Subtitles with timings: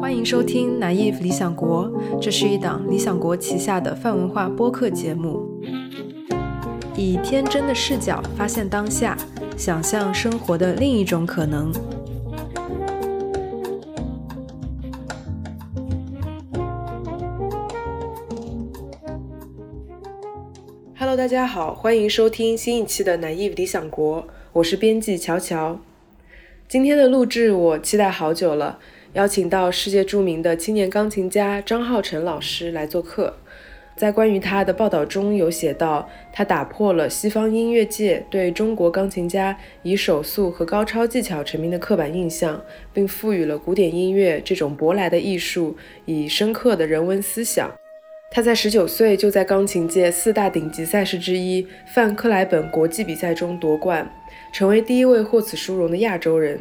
[0.00, 5.42] 欢迎收听《naive 理想国》，这是一档理想国旗下的泛文化播客节目，
[6.96, 9.16] 以天真的视角发现当下，
[9.56, 11.72] 想象生活的另一种可能。
[20.96, 24.22] Hello，大家好，欢迎收听新一期的《naive 理想国》，
[24.52, 25.78] 我是编辑乔乔。
[26.66, 28.78] 今天的录制我期待好久了。
[29.12, 33.36] 邀请到世界著名的青年钢琴家张浩辰老师来做客。
[33.96, 42.60] 在关于他的报道中有写到，他打破了西方音乐界对中国钢琴家以手速和高超技巧成名的刻板印象，
[42.92, 47.70] 并赋予了古典音乐这种舶来的艺术以深刻的人文思想。
[48.32, 54.10] 他在十九岁就在钢琴界四大顶级赛事之一范克莱本国际比赛中夺冠，
[54.54, 56.60] 成为第一位获此殊荣的亚洲人。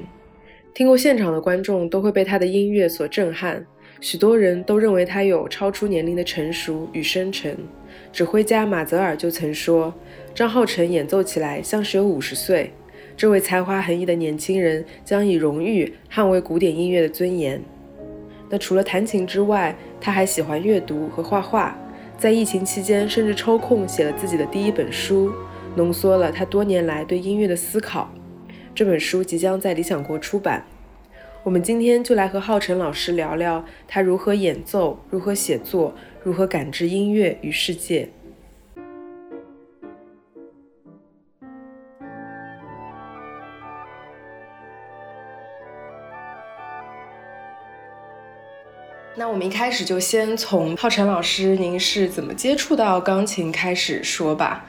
[0.73, 3.63] 听过现场的观众都会被他的音乐所震撼，
[4.01, 7.55] 许多人都认为他有超出年龄的成熟与深沉。
[8.11, 9.93] 指挥家马泽尔就曾说，
[10.33, 12.73] 张浩辰演奏起来像是有五十岁。
[13.15, 17.61] 这位才华横溢的年轻人将以荣誉捍卫古典音乐的尊严。
[18.49, 21.77] 那除了弹琴之外，他还喜欢阅读和画画，
[22.17, 25.31] 在疫情期间甚至抽空写了自己的第一本书，
[25.75, 28.11] 浓缩了他多年来对音乐的思考。
[28.75, 30.65] 这本书即将在理想国出版，
[31.43, 38.09] 我们今天就来和浩辰老师聊聊他如何演奏、如何写作、如何感知音乐与世界。
[49.15, 54.65] 那我们一开始就先从浩辰老师您是怎么接触到钢琴开始说吧。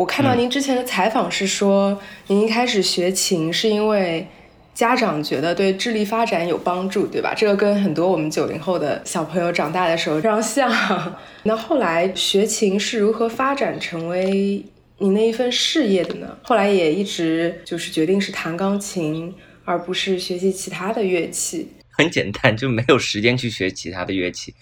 [0.00, 4.26] 我看到您之前的采访是说，您一开始学琴是因为
[4.72, 7.34] 家长觉得对智力发展有帮助，对吧？
[7.36, 11.14] 这个跟很多我们九零后的小朋友长大的时候非常像。
[11.42, 14.64] 那后来学琴是如何发展成为
[14.96, 16.34] 您的一份事业的呢？
[16.44, 19.34] 后来也一直就是决定是弹钢琴，
[19.66, 21.70] 而不是学习其他的乐器。
[21.92, 24.54] 很简单，就没有时间去学其他的乐器，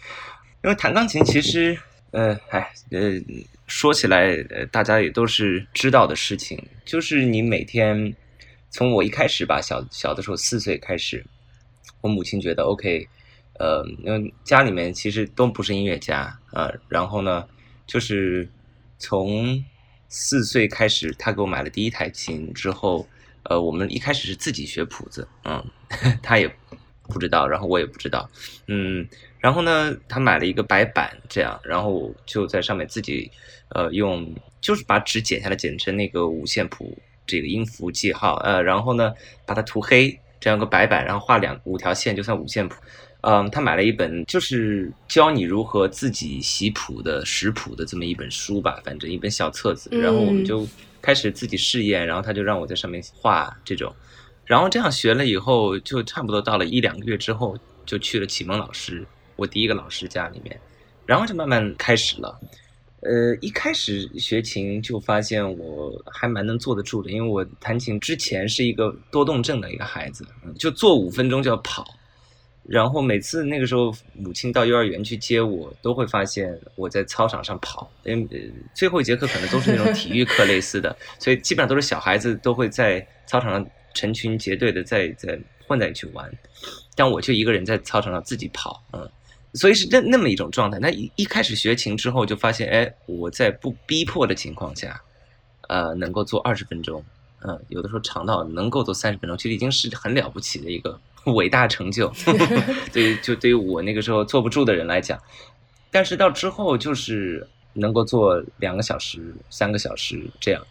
[0.65, 1.79] 因为弹钢琴其实，
[2.11, 2.99] 呃，哎，呃。
[3.69, 8.17] 说起来，呃，大家也都是知道的事情，就是你每天，
[8.71, 11.25] 从我一开始吧，小小的时候四岁开始，
[12.01, 13.07] 我母亲觉得 OK，
[13.59, 17.47] 呃，因为家里面其实都不是音乐家啊，然后呢，
[17.87, 18.49] 就是
[18.99, 19.63] 从
[20.09, 23.07] 四岁开始，他给我买了第一台琴之后，
[23.43, 25.63] 呃，我们一开始是自己学谱子，嗯，
[26.23, 26.51] 他也
[27.03, 28.31] 不知道，然后我也不知道，
[28.67, 29.07] 嗯。
[29.41, 33.31] 然后呢，他买了一个白板，这样，然后就在上面自己，
[33.71, 36.97] 呃，用就是把纸剪下来，剪成那个五线谱，
[37.27, 39.13] 这个音符记号，呃，然后呢，
[39.47, 42.77] 把它涂黑，这样个白板，然后画两五条线，就算五线谱。
[43.23, 49.91] 嗯，他买了一本就是教你如何自己习谱的识谱的这么一本书吧，反正一本小册子。
[49.91, 50.65] 然后我们就
[51.03, 53.93] 开始自己试验，然后他就让我在上面画这种，
[54.45, 59.05] 然后这样学了以后，就差不多到了一两个月之后，就去了启蒙老师。
[59.35, 60.59] 我第一个老师家里面，
[61.05, 62.41] 然后就慢慢开始了。
[63.01, 70.27] 呃，一开始学琴就发现我还蛮能坐得住的，因为我弹琴之前是一个多动症的一个孩子，
[70.59, 71.87] 就坐五分钟就要跑。
[72.65, 86.31] 然后每次那个时候母亲到幼儿园去接我，都会发现我在操场上跑，因为最后一节课可能都是那种体育课类似的，所以基本上都是小孩子都会在操场上成群结队的在在混在一起玩，
[86.95, 89.09] 但我就一个人在操场上自己跑，嗯。
[89.55, 90.79] 所以是那那么一种状态。
[90.79, 95.01] 那一一开始学琴之后，就发现，哎，我在不逼迫的情况下，
[95.69, 97.03] 呃，能够做二十分钟，
[97.43, 101.01] 嗯，有的时候长到能够做三十分钟，其实已经是很了不起的一个
[101.33, 102.13] 伟大成就。
[102.93, 105.19] 对于就对于我那个时候坐不住的人来讲，
[105.91, 110.65] 但是到之后就是能够做两个小时、三个小时这样。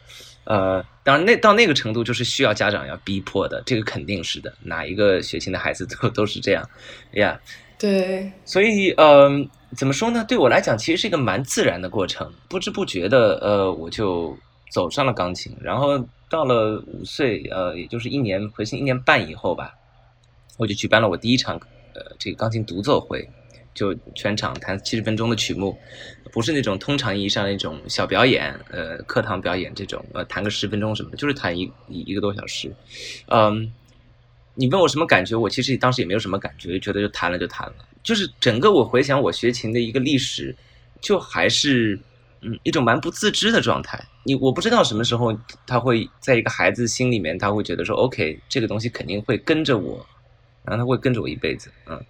[0.44, 6.69] 呃，当然那到那个程度就是需要家长要逼迫的，这个肯定是的，哪一个学琴的孩子都都是这样，
[7.13, 7.39] 呀。
[7.79, 10.25] 对，所以嗯，怎么说呢？
[10.27, 14.35] 对我来讲，其实是一个蛮自然的过程，不知不觉的，呃，我就
[14.71, 15.56] 走上了钢琴。
[15.62, 19.75] 然后到了五岁，呃，也就是一年，回信一年半以后吧，
[20.57, 21.56] 我就举办了我第一场
[21.94, 23.29] 呃这个钢琴独奏会，
[23.75, 25.77] 就全场弹七十分钟的曲目，
[26.31, 32.75] 不是那种通常意义上那种小表演，呃，课堂表演这种，呃，弹个十分钟什么的，就是弹一一个多小时，
[33.27, 33.71] 嗯。
[34.59, 35.36] 你问我什么感觉？
[35.36, 37.75] 我其实当时也没有什么感觉，觉得就弹了就弹了。
[38.01, 40.56] 就是整个我回想我学琴的一个历史，
[41.00, 42.00] 就还是
[42.42, 44.04] 嗯，一种蛮不自知的状态。
[44.24, 45.38] 你我不知道什么时候
[45.68, 50.04] 他会在一个孩子心里面，他会觉得说，OK，这个东西肯定会跟着我，
[50.63, 51.71] 然后他会跟着我一辈子。
[51.86, 52.03] 嗯，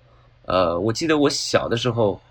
[0.45, 2.21] 呃，我记得我小的时候，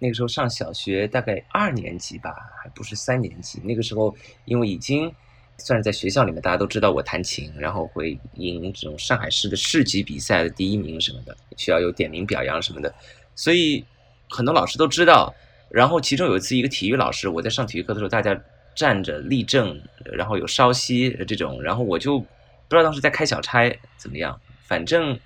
[0.00, 3.60] 那个时候上小学大概二年级吧，还不是三年级。
[3.62, 4.12] 那个时候
[4.46, 5.12] 因为已经
[5.60, 12.92] 算是在学校里面，大家都知道我弹琴，然后会赢这种上海市的市级比赛的第一名什么的，需要有点名表扬什么的，
[13.34, 13.84] 所以
[14.28, 15.34] 很多老师都知道。
[15.68, 18.36] 然后其中有一次，一个体育老师，我在上体育课的时候，大家
[18.74, 22.26] 站着立正，然后有稍息这种，然后我就不
[22.70, 25.16] 知道当时在开小差怎么样，反正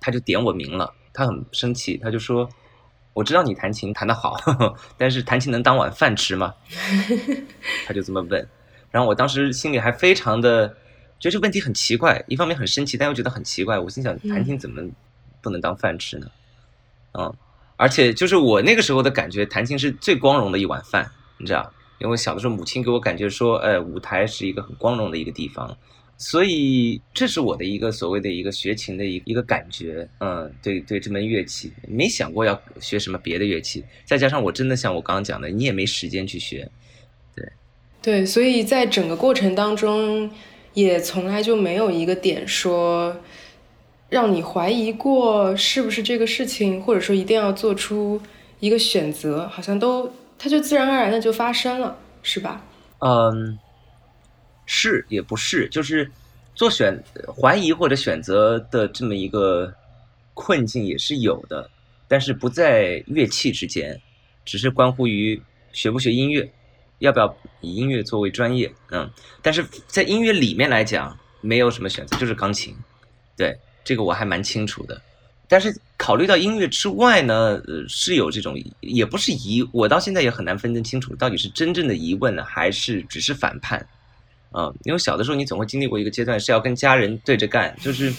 [0.00, 2.48] 他就点我名了，他很生气，他就说
[3.12, 4.38] ：“我知道你弹琴弹得好，
[4.96, 6.54] 但是弹琴能当晚饭吃吗？”
[7.86, 8.48] 他就这么问，
[8.90, 10.68] 然后我当时心里还非常的
[11.18, 14.82] 觉得这个问题很奇怪，一方面很生气，但又觉得很奇怪，我心想弹琴怎么
[15.40, 16.26] 不能当饭吃呢？
[17.12, 17.34] 嗯。
[17.76, 21.72] 而且就是我那个时候的感觉，弹琴是最光荣的一碗饭，你知道？
[21.98, 25.74] 因为小的时候母亲给我感觉说，呃，舞台是一个很光荣的一个地方，
[26.18, 36.70] 所以这是我的一个所谓的一个学琴的一一个感觉，嗯，对对，这门乐器没想过要学什么别的乐器，再加上我真的像我刚刚讲的，你也没时间去学，对，
[38.02, 40.30] 对，所以在整个过程当中，
[40.74, 43.16] 也从来就没有一个点说。
[44.08, 48.20] 让你怀疑过是不是这个事情，或者说一定要做出
[48.58, 52.60] 一个选择，好像都它就自然而然的就发生了，是吧？
[52.98, 53.56] 嗯，
[54.66, 56.10] 是也不是，就是
[56.56, 57.00] 做选
[57.40, 59.72] 怀疑或者选择的这么一个
[60.34, 61.70] 困境也是有的，
[62.08, 63.96] 但是不在乐器之间，
[64.44, 65.40] 只是关乎于
[65.72, 66.50] 学不学音乐，
[67.00, 68.72] 要不要以音乐作为专业。
[68.90, 69.10] 嗯，
[69.42, 72.74] 但是在音乐里面来讲，没有什么选择，就是钢琴，
[73.36, 73.58] 对。
[73.82, 75.00] 这个我还蛮清楚的，
[75.48, 83.84] 但是考虑到音乐之外呢，呃，是有这种，也不是疑，我到现在也很难分得清楚，到底是真正的疑问呢，还是只是反叛，
[84.52, 88.14] 啊，因为小的时候你总会经历过一个阶段，是要跟家人对着干，就是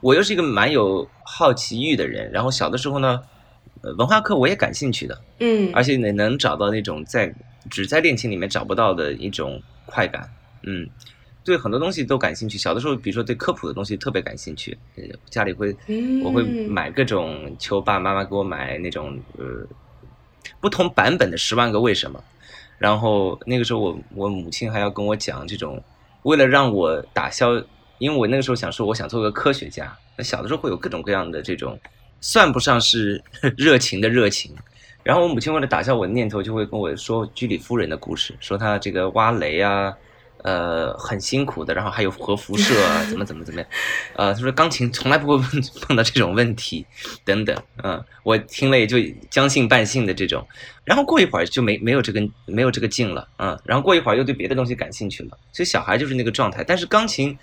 [0.00, 3.20] 我又是一个蛮有好奇欲的人，然后小的时候呢，
[3.82, 7.34] 呃，文化课我也感兴趣的，嗯，而且呢，能找到那种在
[7.70, 10.28] 只在恋情里面找不到的一种快感，
[10.62, 10.88] 嗯。
[11.44, 14.78] 对很多东西都感兴趣，小的时候，比如说对科普的东西特别感兴趣，
[15.28, 15.74] 家里会，
[16.22, 19.66] 我会买各种求爸爸妈妈给我买那种呃
[20.60, 22.16] 不同版本的《十万个为什么》，
[22.78, 25.82] 然后那个时候我我母亲还要跟我讲这种，
[26.22, 27.60] 为了让我打消，
[27.98, 31.76] 因为我那个时候想说我想做个科学家，那小的时候会有各种各样的这种
[32.20, 33.20] 算不上是
[33.58, 34.54] 热情的热情，
[35.02, 39.92] 然后我母亲为了打消我的念头，就会跟我说居里夫人的故事，说她这个挖雷啊。
[40.44, 43.70] 呃，很辛苦的，然后还有核辐射啊，怎么怎么怎么样？
[44.16, 46.84] 呃，她说钢琴从来不会碰碰到这种问题，
[47.24, 47.56] 等等。
[47.84, 48.96] 嗯，我听了也就
[49.30, 50.44] 将信半信的这种，
[50.84, 55.38] 然后过一会儿就没没有这个没有这个劲了，嗯，然后过一会儿又对别的东西感兴趣了。
[55.52, 56.64] 所以小孩就是那个状态。
[56.64, 57.38] 但是钢琴，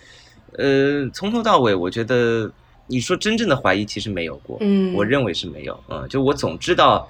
[0.58, 2.52] 呃，从头到尾，我觉得
[2.88, 7.10] 你说真正的怀疑其实没有过，嗯，我认为是没有，嗯，就我总知道，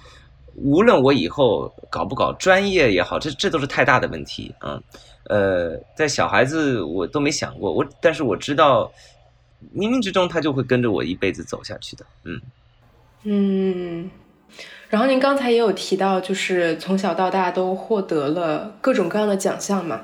[0.55, 4.81] 无论我以后搞不搞专业也好，这这都是太大的问题，啊。
[5.25, 8.91] 呃，在小孩子我都没想过，我但是我知道，
[9.75, 12.41] 冥冥之中他就会跟着我一辈子走下去的，嗯
[13.23, 14.09] 嗯。
[14.89, 20.01] 然后您刚才也有提到，就是从小到大都获得了各种各样的奖项嘛，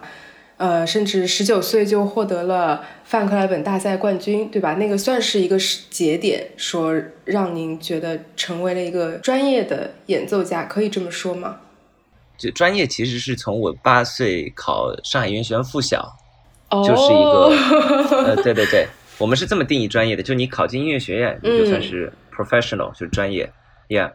[0.58, 4.76] 呃，甚至十九岁就获得了范克莱本大赛冠军，对吧？
[4.76, 5.58] 那个算是一个
[5.90, 11.58] 节点，说让您觉得成为了一个专业的演奏家，可以这么说吗？
[12.38, 16.10] 就专业其实是从我八岁考上海音乐学院附小，
[16.72, 18.88] 就是一个呃，对对对，
[19.18, 23.52] 我们是这么定义专业的，就你考进音乐学院，你就算是 professional，就是专业
[23.90, 24.12] ，yeah，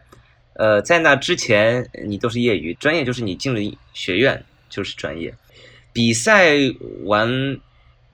[0.55, 5.33] 呃，在那之前你都是业余，专业就是你进了学院就是专业。
[5.93, 6.53] 比赛
[7.03, 7.59] 完，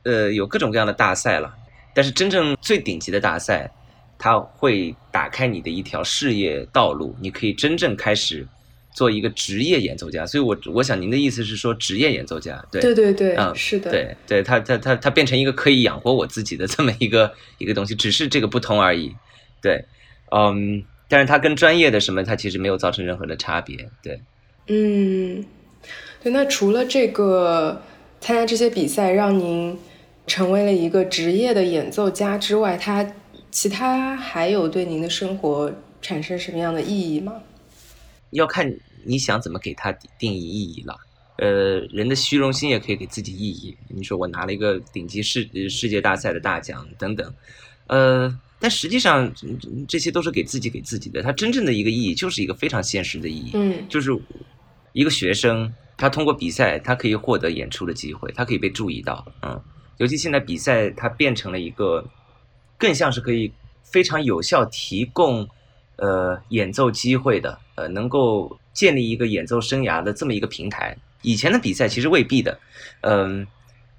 [0.03, 1.55] 呃，有各种各样的大赛了，
[1.93, 3.71] 但是真正最顶级的大赛，
[4.17, 8.47] 它会打开你的一条事业道路，你可以真正开始。
[8.93, 12.81] 做一个职业演奏家，所以我我想您的意思是说职业演奏家，对。
[12.81, 19.15] 对对对，嗯，是的，对对，他他他他变成一个可以养活我自己的这么一个一个东西，只是这个不同而已，
[19.61, 19.85] 对，
[20.31, 24.19] 嗯，但是他跟专业的什么，他其实没有造成任何的差别，对，
[24.65, 25.45] 嗯，
[26.21, 27.81] 对，那除了这个
[28.19, 29.77] 参加这些比赛让您
[30.25, 33.13] 成为了一个职业的演奏家之外，他
[33.51, 37.41] 其他还有对您的生活产生什么样的意义吗？
[38.31, 40.95] 要看你想怎么给它定义意义了。
[41.37, 43.77] 呃，人的虚荣心也可以给自己意义。
[43.87, 47.33] 你说我拿了一个顶级世世界大赛的大奖等等，
[47.85, 49.31] 呃，但实际上
[49.87, 51.21] 这些都是给自己给自己的。
[51.21, 54.11] 它真正的一个意义就是一个非常现实的意义，嗯，就是
[54.97, 59.61] 一个学生他通过比赛，他可以获得演出的机会，他可以被注意到，嗯，
[59.97, 62.03] 尤其现在比赛，它变成了一个
[62.79, 63.51] 更像是可以
[63.83, 65.47] 非常有效提供
[65.97, 70.97] 呃演奏机会的，呃，能够建立一个演奏生涯的这么一个平台。
[71.21, 72.59] 以前的比赛其实未必的，
[73.01, 73.45] 嗯。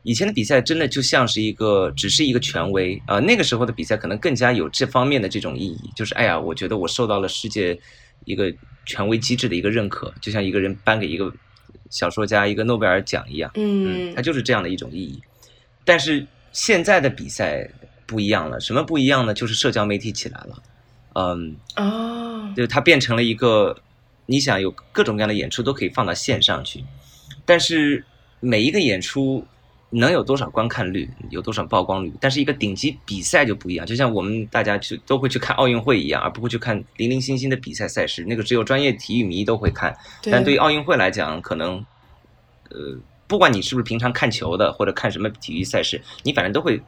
[0.04, 3.18] 以前的比赛真的就像是一个，只是一个权威啊。
[3.18, 7.78] 那个时候的比赛可能更加有这方面的这种意义，就是哎呀，我觉得我受到了世界
[8.24, 8.50] 一个
[8.88, 11.32] 权威机制的一个认可，就像一个人颁给一个
[11.90, 15.22] 小说家一个诺贝尔奖一样，嗯，它就是这样的一种意义。
[15.84, 17.70] 但是现在的比赛
[18.06, 19.32] 不一样了，什么不一样呢？
[19.32, 20.62] 就是社交媒体起来了，
[21.14, 23.78] 嗯，哦，就它变成了一个，
[24.26, 26.82] 你想有各种各样的演出都可以放到线上去，
[27.44, 28.04] 但是
[28.40, 29.46] 每一个演出。
[29.90, 32.12] 能有多少观看率，有多少曝光率？
[32.20, 38.22] 但是一个顶级比赛就不一样，就像我们大家去都会去看奥运会一样，而不会去看零零星星的比赛赛事。
[38.28, 39.96] 那个只有专业体育迷都会看。
[40.24, 41.82] 但对于奥运会来讲，可能，
[42.68, 46.78] 呃，不管你是不是平常看球的，或者看什么体育赛事，你反正都会，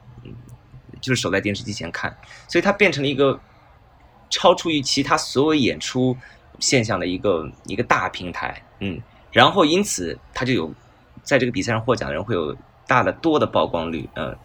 [1.00, 2.14] 就是守在电视机前看。
[2.48, 3.40] 所以它变成了一个
[4.28, 6.14] 超出于其他所有演出
[6.58, 8.62] 现象的一个一个大平台。
[8.80, 9.00] 嗯，
[9.32, 10.70] 然后因此它就有
[11.22, 12.54] 在这个比赛上获奖的人会有。
[12.86, 14.36] 大的多的曝光率，嗯，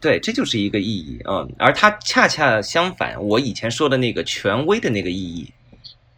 [0.00, 5.52] 对，这就是一个意义，嗯，而它恰恰相反，我以前说的那个权威的那个意义，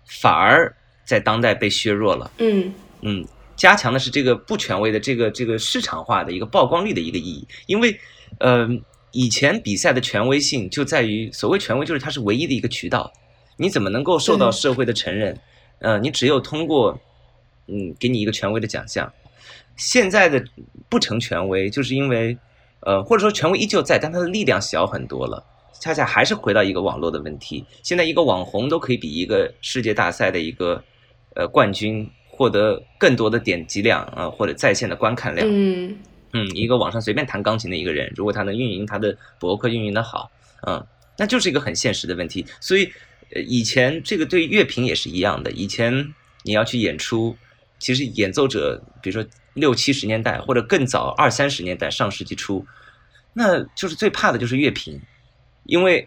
[0.05, 0.75] 反而
[1.05, 3.25] 在当代被削弱了，嗯嗯，
[3.57, 7.99] 加强的是这个不权威的这个这个市场化的一个曝光率的一个意义，因为，
[8.39, 8.69] 呃，
[9.13, 13.13] 以前比赛的权威性就在于所谓权威就是它是唯一的一个渠道，
[13.57, 15.39] 你怎么能够受到社会的承认？
[15.79, 16.99] 呃，你只有通过，
[17.67, 19.13] 嗯，给你一个权威的奖项。
[19.77, 20.45] 现在的
[20.89, 22.37] 不成权威，就是因为，
[22.81, 25.45] 呃，或者说权威依旧在，但它的力量小很多了。
[25.79, 27.65] 恰恰还是回到一个网络的问题。
[27.83, 30.83] 现在一个网红都可以比一个世界大赛的一个
[31.35, 35.47] 呃冠军获得更多的点击量啊，或者在线的观看量。
[35.47, 35.95] 嗯
[36.33, 40.31] 嗯，一个网上随便弹钢琴的一个人，如果他能运营他的博客运营的好，
[40.67, 40.85] 嗯，
[41.19, 42.45] 那就是一个很现实的问题。
[42.59, 42.91] 所以，
[43.35, 45.51] 呃，以前这个对乐评也是一样的。
[45.53, 47.37] 以前你要去演出，
[47.79, 49.29] 其实演奏者，比如说。
[49.57, 52.67] 六七十年代或者更早二三十年代上世纪初，
[53.33, 55.01] 那就是最怕的就是乐评，
[55.65, 56.07] 因为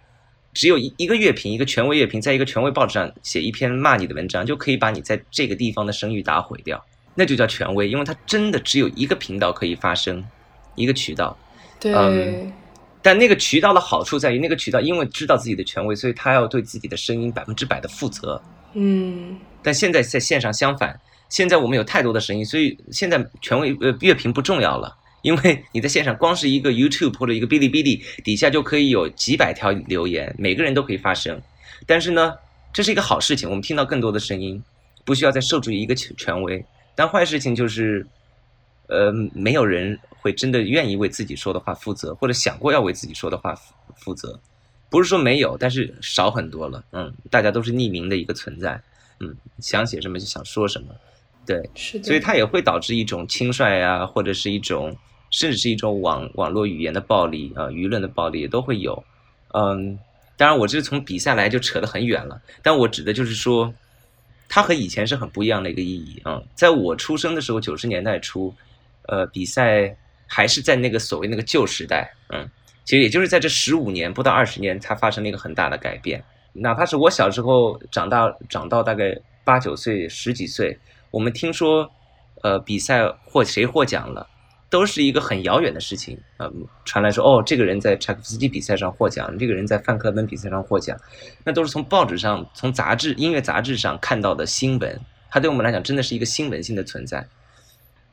[0.54, 6.86] 只有一一个乐评，一个权威乐评，在一个权威报纸上写一篇骂你的文章，就可以把你在这个地方的声誉打毁掉，
[7.16, 10.24] 那就叫权威，因为它真的只有一个频道可以发声，
[10.76, 11.36] 一个渠道。
[11.80, 11.92] 对。
[11.92, 12.54] 嗯
[13.02, 18.40] 但那个渠道的好处在于，那个渠道因为知道自己的权威，所以他要对自己的声音百分之百的负责。
[18.74, 19.40] 嗯。
[19.64, 21.02] 但现在在线上相反。
[21.30, 31.40] 现在我们有太多的声音，所以现在权威呃乐评不重要了，因为你在线上光是一个 YouTube 或者一个哔哩哔哩底下就可以有几百条留言，每个人都可以发声。
[31.86, 32.34] 但是呢，
[32.74, 34.62] 这是一个好事情，我们听到更多的声音，
[35.06, 36.64] 不需要再受制于一个权威。
[36.96, 38.06] 但坏事情就是，
[38.88, 43.56] 呃，没有人会真的愿意为自己说的话负责，或者想过要为自己说的话
[43.96, 44.38] 负责。
[44.90, 46.84] 不是说没有，但是少很多了。
[46.92, 48.82] 嗯，大家都是匿名的一个存在。
[49.20, 50.88] 嗯，想写什么就想说什么。
[51.46, 54.96] 对，是的，所以它也会导致一种轻率啊，或者是一种，
[55.32, 59.04] 甚至是一种网网络语言的暴力啊，舆论的暴力也都会有。
[59.56, 59.98] 嗯，
[60.38, 63.74] 当然我这是从比赛来就扯得很远了，但我指的就是说，
[64.48, 66.40] 它和以前是很不一样的一个意义啊。
[66.54, 68.54] 在我出生的时候，九十年代初，
[69.08, 69.96] 呃，比赛
[70.28, 72.48] 还是在那个所谓那个旧时代，嗯，
[72.86, 76.24] 其实也就是在这十五年不到二十年才发生了一个很大的改变。
[76.54, 80.78] 哪怕是我小时候长大长到大概八九岁、十几岁。
[81.12, 81.92] 我们听说，
[82.44, 84.28] 呃，比赛获谁获奖了，
[84.70, 86.50] 都是一个很遥远的事情啊。
[86.86, 90.98] 传来说，哦，这个人在柴可夫斯基比赛上获奖，这个人在范克本比赛上获奖，
[91.44, 95.00] 那都是从报纸上、从杂志、音乐杂志上看到的新闻。
[95.32, 97.28] 它对我们来讲，真的是一个新闻性的存在。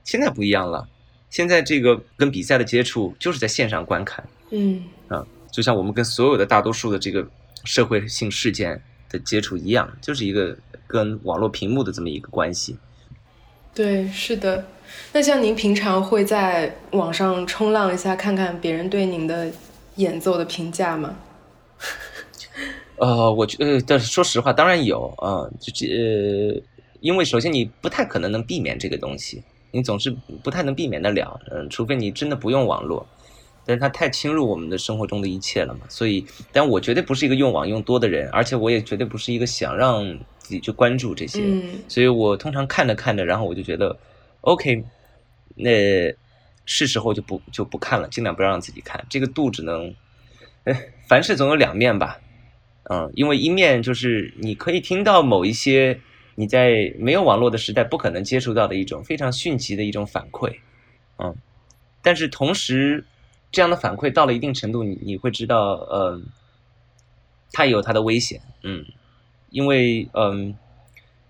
[0.05, 0.87] 现在不一样了，
[1.31, 7.27] 现在这个跟比赛的接触就是在线上观看，嗯，啊，就像我们跟所有的大多数的这个
[7.65, 10.57] 社会性事件的接触一样，就是一个
[10.87, 12.77] 跟网络屏幕的这么一个关系。
[13.75, 14.65] 对，是的。
[15.13, 19.51] 那像您平常会在网上冲浪一下，看看别人对您的
[19.97, 21.15] 演奏的评价吗？
[22.97, 26.59] 呃，我觉呃，但是说实话，当然有啊，就呃，
[27.01, 30.11] 因为首先你不太可能能避免这个东西，你总是
[30.43, 33.07] 不太能避免得了，嗯，除非你真的不用网络，
[33.67, 40.19] 但是它太侵入我们的生活中的一切了嘛，所以，但我绝对不是一个用网用多的人，而且我也绝对不是一个想让。
[40.47, 41.43] 自己去关注这些，
[41.89, 43.99] 所以我通常看着看着，然后我就觉得
[44.43, 44.85] ，OK，
[45.57, 46.15] 那
[46.65, 49.05] 是时候就不就不看了，尽量不要让自己看。
[49.11, 49.93] 这个度只能，
[51.09, 52.21] 凡事总有两面吧，
[52.85, 56.01] 嗯，因为一面就是你可以听到某一些
[56.37, 60.57] 你在没有网络的时代不可能接触到的一种非常迅疾的一种反馈，
[61.19, 61.35] 嗯，
[62.03, 63.05] 但是同时
[63.51, 66.21] 这样的反馈到了一定程度，你你会知道，呃，
[67.53, 68.85] 它也有它的危险，嗯，
[69.51, 70.57] 因为嗯，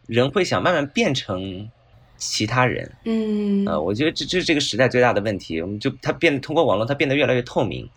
[0.06, 1.68] 人会想慢慢变成
[2.16, 7.88] 其他人，嗯，呃，我觉得这这是这个时代最大的问题，我们就它变得通过网络，它变得越来越透明，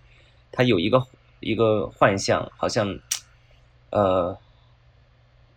[0.51, 1.03] 它有一个
[1.39, 2.99] 一个幻象，好像，
[3.89, 4.38] 呃，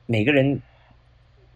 [0.06, 0.60] 每个人。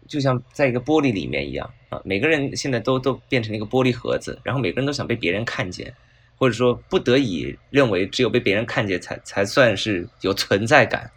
[0.07, 5.93] 就像在一个玻璃里面一样啊，每个人现在都都变成了一个玻璃盒子，然后每个人都想被别人看见，
[6.37, 11.11] 或者说不得已认为只有被别人看见才才算是有存在感，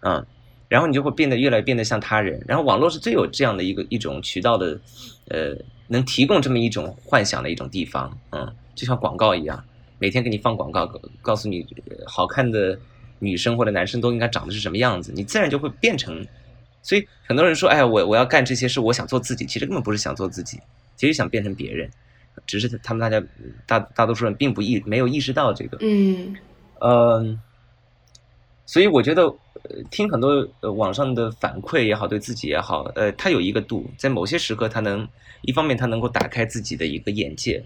[0.00, 0.26] 嗯，
[0.68, 4.78] 然后你就会变得越来越变得像他人，然后网络是最有这样的一个一种渠道的，
[5.28, 5.56] 呃，
[5.88, 9.64] 能提供这么一种幻想的一种地方，嗯，就像广告一样，
[9.98, 10.90] 每天给你放广告，
[11.22, 11.66] 告诉你
[12.06, 12.78] 好看的
[13.18, 16.26] 女生或者男生都应该长得是什么样子，你自然就会变成。
[16.82, 20.60] 所以很多人说，哎呀，我我要干这些事，我想做自己，其实根本不是想做自己，
[20.94, 21.90] 其实想变成别人，
[22.46, 23.26] 只是他们大家
[23.66, 25.78] 大大多数人并不意没有意识到这个。
[25.80, 26.36] 嗯，
[26.78, 27.38] 呃，
[28.66, 29.34] 所以我觉得
[29.90, 35.06] 听很多呃网上的反馈也好，对自己也好，呃，它有一个度，在某些时刻，它能
[35.42, 37.64] 一方面它能够打开自己的一个眼界，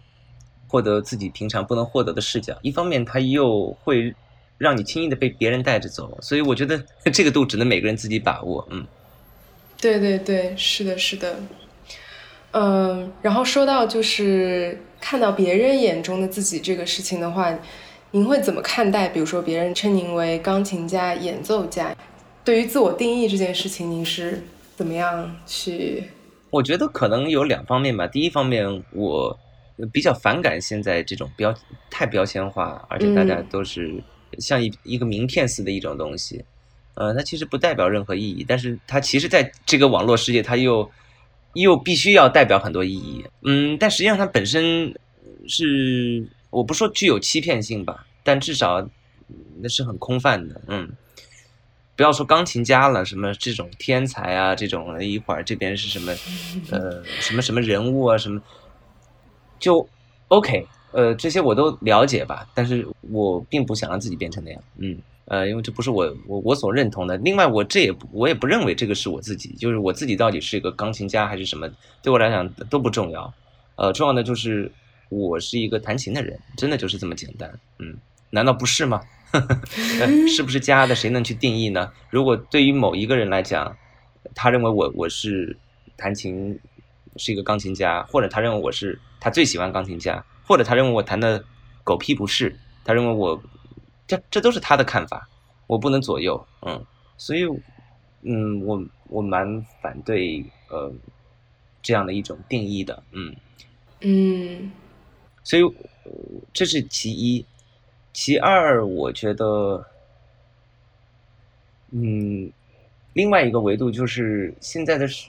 [0.69, 4.15] 获得自己平常不能获得的视角；一方面，它又会
[4.59, 6.19] 让你轻易的被别人带着走。
[6.21, 6.83] 所以我觉得
[7.13, 8.67] 这个度只能每个人自己把握。
[8.71, 8.87] 嗯。
[9.81, 11.41] 对对对，是的，是的，
[12.51, 17.59] 嗯，然后说到就是看到别人眼中的自己这个事情的话，
[18.13, 19.09] 您会怎么看待？
[19.09, 21.97] 比如说别人称您为钢琴家、演奏家，
[22.45, 24.43] 对于自我定义这件事情，您是
[24.75, 26.05] 怎么样去？
[26.51, 28.09] 我觉得可能有两方面吧。
[28.09, 29.39] 第一方面，我
[29.93, 31.55] 比较反感现在这种标
[31.89, 34.03] 太标签化，而且大家都是
[34.39, 36.45] 像一一个名片似的一种东西。
[36.95, 40.91] 呃，它其实不代表任何意义，但是它其实在这个网络世界，它又
[41.55, 43.25] 又必须要代表很多意义。
[43.43, 44.93] 嗯，但实际上它本身
[45.47, 48.87] 是我不说具有欺骗性吧，但至少
[49.61, 50.61] 那是很空泛的。
[50.67, 50.91] 嗯，
[51.97, 56.13] 不要说钢琴家了，什么这种天才啊，这种一会儿这边是什么
[56.71, 58.41] 呃什么什么人物啊，什么
[59.59, 59.89] 就
[60.29, 64.63] OK，呃，这些我都了解吧，但是我并不想让自己变成那样。
[64.79, 64.99] 嗯。
[65.27, 67.17] 呃，因为这不是我我我所认同的。
[67.19, 71.71] 另外，我这也我也不认为这个是我自己，就是我自己到底是一个钢琴家还是什么，
[72.03, 73.33] 对我来讲都不重要。
[73.77, 74.73] 呃，重要的就是
[75.11, 77.53] 我是一个弹琴的人，真的就是这么简单。
[77.79, 77.99] 嗯，
[78.31, 79.03] 难道不是吗？
[80.27, 81.93] 是不是家的谁能去定义呢？
[82.09, 83.77] 如果对于某一个人来讲，
[84.35, 85.55] 他认为我我是
[85.99, 86.59] 弹琴
[87.17, 91.45] 是一个钢琴家，或者他认为我是他最喜欢钢琴家，或者他认为我弹的
[91.85, 93.41] 狗屁不是，他认为我。
[94.07, 95.29] 这这都是他的看法，
[95.69, 96.85] 我不能左右，嗯，
[97.17, 97.45] 所以，
[98.23, 100.93] 嗯，我我蛮反对呃
[101.81, 103.37] 这样的一种定义的，嗯
[104.01, 104.73] 嗯，
[105.51, 105.63] 所以
[106.53, 107.45] 这是其一，
[108.13, 109.85] 其二，我觉得，
[111.91, 112.53] 嗯，
[113.15, 115.29] 另外一个维度就是现在的时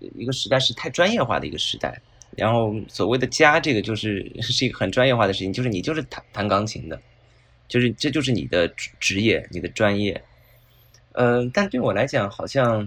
[0.00, 1.98] 一个时代是太专业化的一个时代，
[2.36, 7.00] 然后所谓的家，这个就是 是一个很专业化的事情，就是你就是弹弹钢琴的。
[7.68, 8.68] 就是这就是你的
[9.00, 10.22] 职业，你的专业，
[11.12, 12.86] 嗯，但对我来讲，好像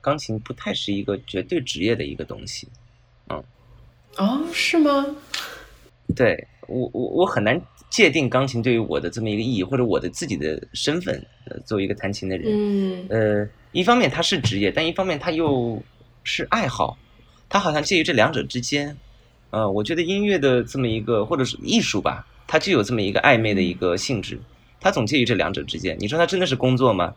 [0.00, 2.66] 钢琴不太是一个绝对职业的一个东西，
[4.16, 5.06] 哦，是吗？
[6.14, 15.80] 对我我我很难界定钢琴对于我的这么一个意义，或者我的自己的身份，呃，作为一个弹琴的人，嗯，呃，一方面它是职业，但一方面它又
[16.24, 16.98] 是爱好，
[17.48, 18.96] 它好像介于这两者之间，
[19.50, 22.26] 呃，我觉得音乐的这么一个，或者是艺术吧。
[22.52, 24.36] 它就有这么一个暧昧的一个性质，
[24.80, 25.96] 它总介于这两者之间。
[26.00, 27.14] 你说它真的是工作吗？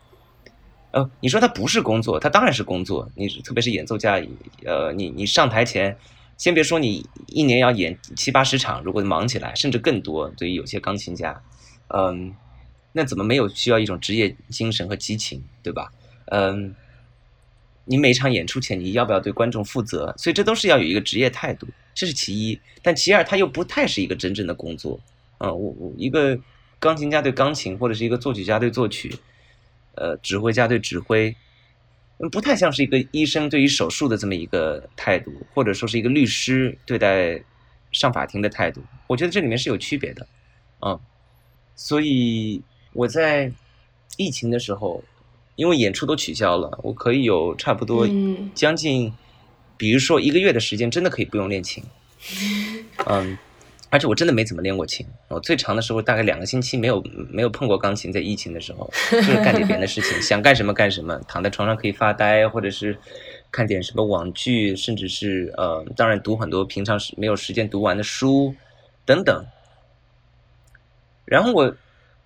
[0.91, 3.09] 呃，你说它不是工作，它当然是工作。
[3.15, 4.21] 你特别是演奏家，
[4.63, 5.97] 呃，你你上台前，
[6.37, 10.27] 先别说你一年要演七八十场，如果忙起来，甚至更多。
[10.29, 11.41] 对于有些钢琴家，
[11.87, 12.35] 嗯，
[12.91, 15.91] 那怎么没有需要一种职业精神和激情，对吧？
[16.25, 16.75] 嗯，
[17.85, 20.13] 你每场演出前，你要不要对观众负责？
[20.17, 22.59] 所以这都是要有一个职业态度，这是其一。
[22.81, 24.99] 但其二，它又不太是一个真正的工作。
[25.37, 26.37] 嗯，我我一个
[26.79, 29.15] 钢琴家对钢琴，或者是一个作曲家对作曲，
[29.95, 31.35] 呃，指挥家对指挥，
[32.29, 37.41] 不太像是一个医生对于手术的这么一个态度，或者说是一个律师对待
[37.91, 38.81] 上法庭的态度。
[39.07, 40.27] 我觉得这里面是有区别的，
[40.81, 40.99] 嗯，
[41.75, 42.61] 所以
[42.93, 43.51] 我在
[44.17, 45.03] 疫情的时候，
[45.55, 48.07] 因为演出都取消了，我可以有差不多
[48.55, 49.13] 将近，
[49.77, 51.83] 比如说一个月的时间，真的可以不用练琴，
[53.05, 53.37] 嗯。
[53.93, 62.97] 而且我真的没怎么练过琴，我最长的时候大概两个星期没有没有碰过钢琴，在疫情的时候 就是干点别的事情，想干什么干什么，躺在床上可以发呆，或者是
[63.51, 68.51] 看点什么网剧，甚至是呃，当然读很多平常是没有时间读完的书
[69.05, 69.45] 等等。
[71.25, 71.75] 然后我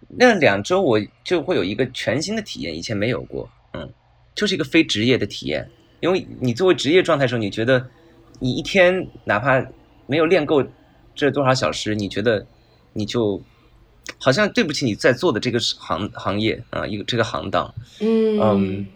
[0.08, 3.91] 那两周我就会有一个全新的体验，以前没有过，嗯，
[4.34, 5.69] 就是一个非职业的体验。
[5.99, 7.86] 因为你作为职业状态的时候，你觉得
[8.39, 9.62] 你一天哪怕
[10.06, 10.63] 没有练够
[11.17, 12.45] 这多少小时，你觉得
[12.93, 13.41] 你就
[14.19, 18.88] 好像对不起你在做的这个行行业啊，一个这个行当，嗯，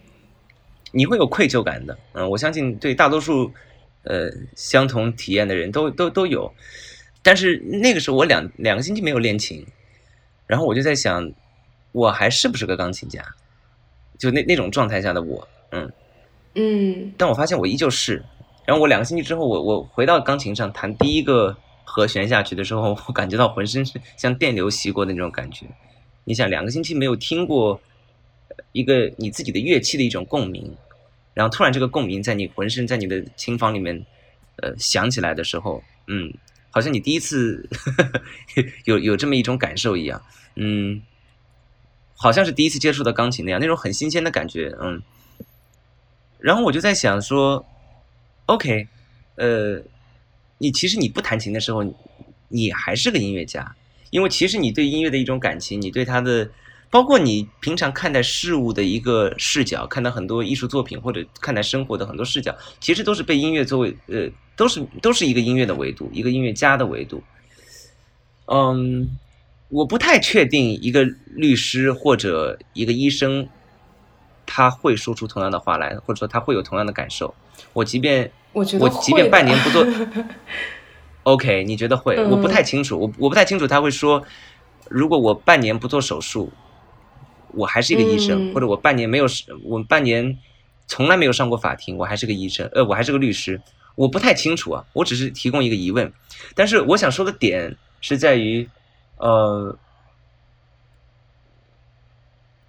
[0.91, 3.51] 你会有愧疚感的，嗯，我相信对大多数
[4.03, 6.53] 呃相同体验的人都都都有。
[7.23, 9.65] 但是那个时候我两两个星期没有练琴，
[10.47, 11.31] 然后我就在想，
[11.91, 13.23] 我还是不是个钢琴家？
[14.17, 15.91] 就那那种状态下的我，嗯。
[16.53, 18.23] 嗯，但我发现我依旧是。
[18.65, 21.57] 然后我两个星期之后，我我回到钢琴上弹第一个
[21.93, 25.65] 和弦下去的时候， 我感觉到浑身是像电流袭过的那种感觉。
[26.23, 27.81] 你想，两个星期没有听过
[28.71, 30.73] 一个你自己的乐器的一种共鸣，
[31.33, 34.05] 然后突然这个共鸣在你浑身在你的琴房里面
[34.57, 36.33] 呃响起来的时候，嗯，
[36.69, 37.67] 好像你第一次
[38.85, 40.21] 有有这么一种感受一样，
[40.55, 41.01] 嗯，
[42.15, 45.01] 好像是第一次接触到钢琴那样，那种很新鲜的感觉，嗯。
[46.39, 47.63] 然后我就在想说
[48.47, 48.87] ，OK，
[49.35, 49.79] 呃，
[50.61, 51.83] 你其实你不弹琴的时候，
[52.47, 53.75] 你还是个音乐家，
[54.11, 56.47] 因为其实你对音乐的一种感情，你对它的，
[56.91, 67.23] 包括你平常看待事物的一个视角，看到很多艺术作品或者看待生活的很多视角，其实都是被音乐作为，呃，都是都是一个音乐的维度，一个音乐家的维度。
[68.45, 69.09] 嗯，
[69.69, 73.49] 我不太确定一个律师或者一个医生。
[74.53, 77.33] 他会说出同样的话来，或者说他会有同样的感受。
[77.71, 79.87] 我即便我觉得我即便半年不做，
[81.23, 82.21] OK，你觉得会？
[82.25, 84.21] 我不太清楚，我我不太清楚他会说，
[84.89, 86.51] 如果我半年不做手术，
[87.53, 89.25] 我还是一个医生，或者我半年没有
[89.63, 90.37] 我半年
[90.85, 93.61] 从来没有上过法庭，我还是个医生，呃，我还是个律师，
[93.95, 94.83] 我不太清楚啊。
[94.91, 96.11] 我只是提供一个疑问，
[96.55, 98.67] 但是我想说的点是在于，
[99.15, 99.77] 呃。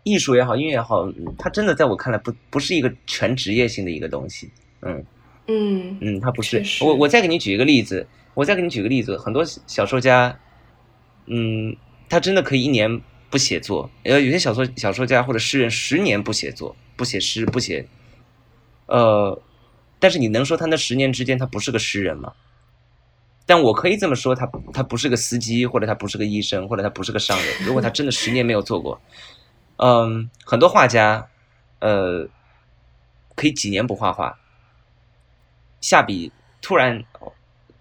[0.02, 1.06] 艺术也好，音乐也好，
[1.38, 4.50] 它真的在我看来不不是一个全职业性的一个东西。
[4.80, 5.04] 嗯
[5.46, 6.62] 嗯嗯，它不是。
[6.80, 10.36] 我我再给你举一个例子，我再给你举个例子，很多小说家，
[11.26, 11.76] 嗯，
[12.08, 13.88] 他真的可以一年不写作。
[14.02, 17.86] 呃，有些小说小说家或者诗人十年不写作，不写诗，不写。
[18.86, 19.40] 呃，
[19.98, 22.32] 但是你能说他那十年之间他不是个诗人吗？
[23.44, 27.66] 但我可以这么说，他他不是个司机，或者他不是个医生，或者他不是个商人。
[27.66, 29.00] 如果他真的十年没有做过。
[29.76, 31.28] 嗯，很多画家，
[31.80, 32.28] 呃，
[33.34, 34.38] 可以几年不画画，
[35.80, 36.30] 下笔
[36.60, 37.04] 突然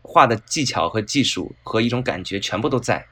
[0.02, 3.06] 画的技巧和技术和一种感觉全部都在，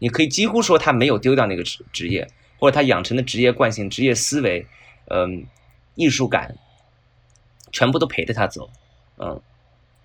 [0.00, 4.66] 你可以几乎说他没有丢掉那个职职业，或者他养成的职业惯性、职业思维，
[5.06, 5.46] 嗯，
[5.94, 6.56] 艺术感，
[7.72, 8.68] 全部都陪着他走。
[9.16, 9.40] 嗯，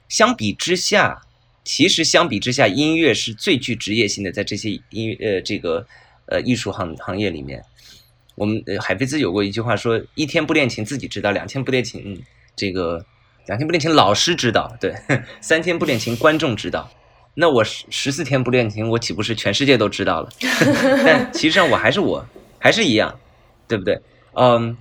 [0.07, 1.23] 相比之下，
[1.65, 5.85] 其实相比之下，音乐是最具职业性的，在这些音乐呃这个
[6.27, 7.65] 呃艺术行行业里面。
[8.39, 12.17] 我们海飞兹有过一句话说：“一天不练琴自己知道，两天不练琴，
[12.56, 13.06] 这个
[13.47, 14.95] 两天不练琴老师知道，对，
[15.41, 16.89] 三天不练琴观众知道。
[17.34, 20.30] 那我十十四天不练琴，我岂不是全世界都知道了？
[21.06, 22.25] 但其实上我还是我，
[22.58, 23.13] 还是一样，
[23.67, 23.99] 对不对？
[24.36, 24.78] 嗯，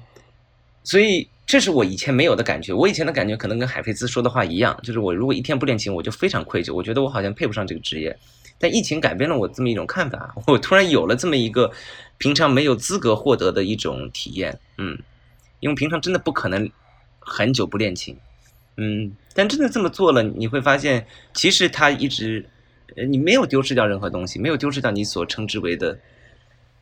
[0.85, 2.73] 所以这是我以前没有的感觉。
[2.73, 8.17] 我以前的感觉可能跟海飞兹说的话一样，就是我如果一天不练琴，我就非常愧疚，我觉得我好像配不上这个职业。
[8.61, 11.69] 但疫情改变了我这么一种看法，我突然有了这么一个。
[12.19, 14.99] 平常没有资格获得的一种体验，嗯，
[15.61, 16.71] 因为平常真的不可能
[17.21, 18.17] 很久不练琴，
[18.77, 22.45] 嗯，但真的这么做了，你会发现，其实他一直，
[22.97, 25.99] 呃，你没有丢失掉任何东西，没有丢失掉你所称之为的，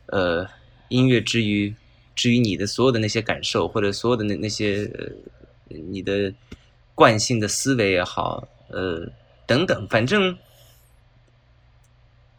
[0.07, 0.47] 呃，
[0.89, 1.73] 音乐之于
[2.15, 6.33] 之于你的所有的那些感受，或者所有的那那些呃，你的
[6.95, 9.07] 惯性的思维也好，呃，
[9.45, 10.35] 等等，反正，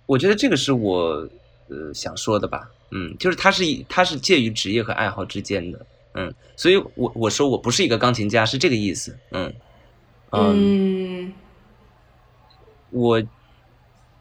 [0.06, 1.28] 我觉得这个是我
[1.68, 2.70] 呃想说的吧。
[2.90, 9.52] 嗯，就是它是它是介于职业和爱好之间的，嗯，所以我我说我不是一个钢琴家，是这个意思，嗯
[10.30, 11.30] 嗯，
[12.88, 13.22] 我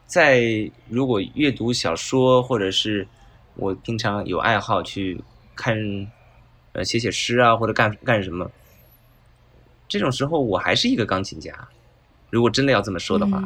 [0.05, 3.07] 在如果阅读小说，或者是
[3.55, 5.17] 我平常有爱好去
[5.55, 5.77] 看，
[6.73, 8.51] 呃，写写诗啊，或者干干什么，
[9.87, 11.53] 这种时候我还是一个钢琴家，
[12.29, 13.41] 如果真的要这么说的话，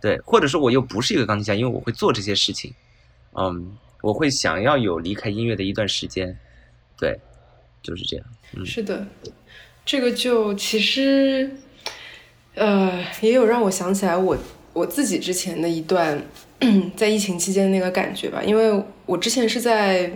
[0.00, 2.72] 对，或者说我又不是一个钢琴家，因为我会做这些事情。
[3.34, 6.36] 嗯，我会想要有离开音乐的一段时间，
[6.98, 7.18] 对，
[7.82, 8.26] 就是这样。
[8.54, 9.06] 嗯，是的，
[9.84, 11.50] 这个就其实，
[12.54, 14.36] 呃，也有让我想起来我
[14.72, 16.22] 我自己之前的一段
[16.96, 20.10] 在疫情期间的那个感觉吧，因为我之前是在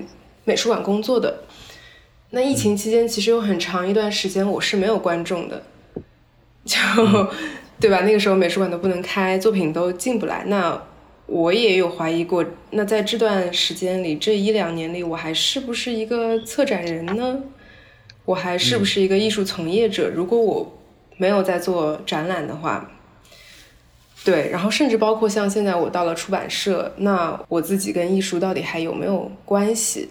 [0.44, 1.44] 美术馆工作的，
[2.30, 5.62] 那疫情期间，其实有很长一段时间我是没有观众的，
[6.64, 6.76] 就
[7.82, 8.02] 对吧？
[8.02, 10.44] 那个时候美术馆都不能开，作品都进不来。
[10.46, 10.80] 那
[11.26, 17.40] 我也有怀疑过，那在这段时间里，这一两年里，我还是不是一个策展人呢？
[18.24, 20.08] 我还是不是一个艺术从业者？
[20.08, 20.78] 如果我
[21.16, 22.88] 没有在做展览的话，
[24.24, 30.08] 对，然后甚至包括像现在我到了出版社，那我自己跟艺术到底还有没有关系？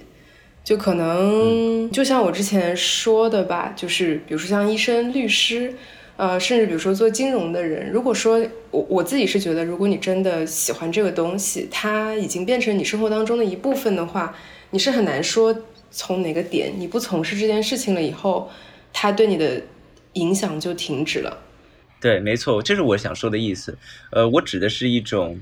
[0.62, 5.74] 就可能就像我之前说的吧，就是比如说像医生、律师，
[6.22, 14.36] 呃，甚至比如说做金融的人，如果说我我自己是觉得，如果你真的喜欢这个东西，它已经变成你生活当中的一部分的话，
[14.70, 18.52] 你是很难说从哪个点你不从事这件事情了以后，
[18.94, 19.64] 它对你的
[20.14, 21.36] 影响就停止了。
[22.00, 23.76] 对，没错，这是我想说的意思。
[24.12, 25.42] 呃，我指的是一种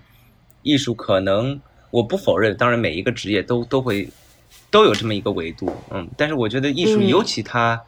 [0.64, 1.60] 艺术，可能
[1.92, 4.08] 我不否认，当然每一个职业都都会
[4.72, 7.82] 都有这么一个维度，嗯，但是我觉得艺术尤其它，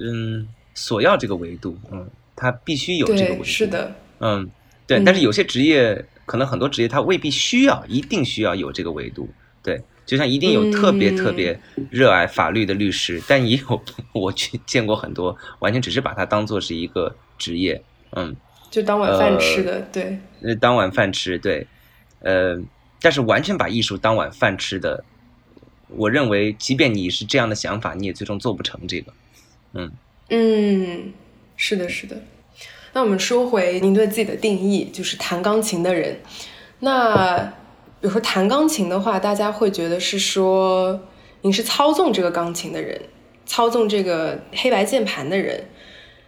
[0.00, 2.10] 嗯，索要这个维度，嗯，
[2.44, 4.50] 它必须有这个维度，是的，嗯，
[4.86, 9.26] 对，但是有些职业，可能很多职业他未必需要，一定需要有这个维度，
[9.62, 11.58] 对，就像一定有特别特别
[11.90, 17.82] 热爱法律的律师，但也有我去见过很多完全只是把它当做是一个职业。
[18.12, 18.36] 嗯，
[18.70, 21.66] 就当晚饭吃的，对，呃，当晚饭吃，对，
[22.20, 22.60] 呃，
[23.00, 25.02] 但是完全把艺术当晚饭吃的，
[25.88, 29.12] 我认为，即便你是这样的想法，你也最终做不成这个。
[29.72, 29.90] 嗯
[30.28, 31.12] 嗯，
[31.56, 32.20] 是的，是的。
[32.94, 36.16] 那我们说回您对自己的定义，就是弹钢琴的人。
[36.78, 37.36] 那
[38.00, 41.00] 比如说弹钢琴的话，大家会觉得是说
[41.42, 43.00] 您是操纵这个钢琴的人，
[43.44, 45.64] 操纵这个黑白键盘的人。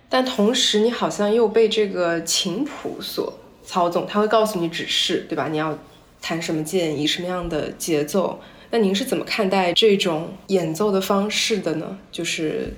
[0.09, 3.33] 但同时，你好像又被这个琴谱所
[3.65, 5.49] 操纵，他会告诉你指示，对吧？
[5.49, 5.79] 你要
[6.21, 8.41] 弹什么键，以什么样的节奏？
[8.71, 11.99] 那您是怎么看待这种演奏的方式的呢？
[12.11, 12.75] 就是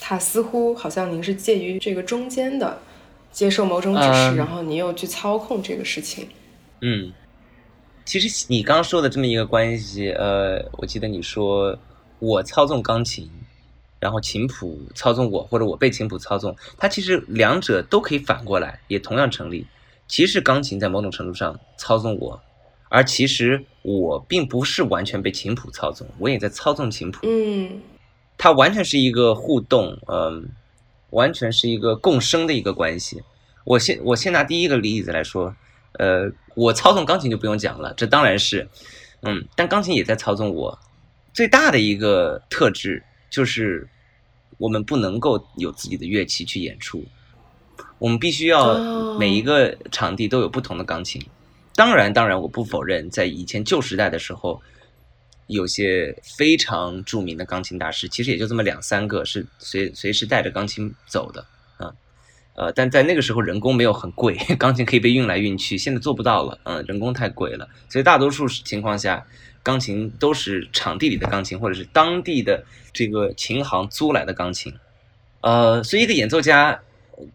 [0.00, 2.80] 他似乎好像您是介于这个中间的，
[3.30, 6.28] 接受某种指示，然后你又去操控这个事情。
[6.80, 7.12] 嗯，
[8.04, 11.78] 其实你刚刚说的这么一个关系，呃，我记得你说
[12.18, 13.30] 我操纵钢琴。
[13.98, 19.66] 然后琴谱操纵我，或者我被琴谱操纵，它其实两者都可以反过来，也同样成立。
[20.08, 22.40] 其实钢琴在某种程度上操纵我，
[22.88, 27.18] 而其实我并不是完全被琴谱操纵，我也在操纵琴谱。
[27.24, 27.82] 嗯，
[28.38, 30.48] 它完全是一个互动，嗯，
[31.10, 33.22] 完全是一个共生的一个关系。
[33.64, 35.54] 我先我先拿第一个例子来说，
[35.98, 38.68] 呃，我操纵钢琴就不用讲了，这当然是，
[39.22, 40.78] 嗯，但钢琴也在操纵我。
[41.32, 43.02] 最大的一个特质。
[43.30, 43.88] 就是
[44.58, 47.04] 我们不能够有自己的乐器去演出，
[48.00, 51.24] 我们必须要每一个场地都有不同的钢琴。
[51.76, 54.60] 当然，当然，我不否认，在以前旧时代的时候，
[55.50, 61.44] 有些非常著名的钢琴大师，其实也就这么两三个是随随时带着钢琴走的
[61.76, 61.92] 啊。
[62.54, 65.76] 呃，但在那个时候，人工没有很贵， 钢琴可以被运来运去。
[65.76, 69.26] 现在做不到了，嗯，人工太贵了，所以大多数情况下。
[69.62, 74.72] 钢琴都是场地里的钢琴，或者是当地的这个琴行租来的钢琴，
[75.42, 76.80] 呃，所以一个演奏家，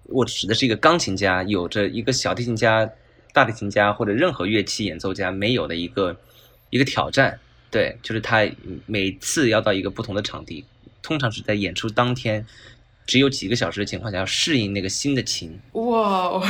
[0.05, 2.89] 我指的是一个钢琴家，有着一个小提琴家、
[3.31, 6.17] 大提琴家或者任何乐器演奏家没有的一个
[6.71, 7.39] 一个挑战，
[7.75, 8.49] 对，就是他
[8.85, 10.63] 每次要到一个不同的场地，
[11.01, 12.45] 通常是在演出当天
[13.05, 15.59] 只有几个小时的情况下，要适应那个新的琴。
[15.73, 16.41] 哇，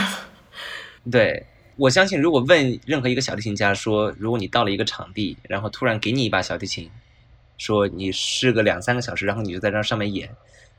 [1.12, 1.44] 对。
[1.78, 6.88] 我相信，如果问任何一个小提琴家说，如果你到了一个场地，然后突然给你一把小提琴，
[7.58, 10.30] 说你试个两三个小时，然后你就在这上面演，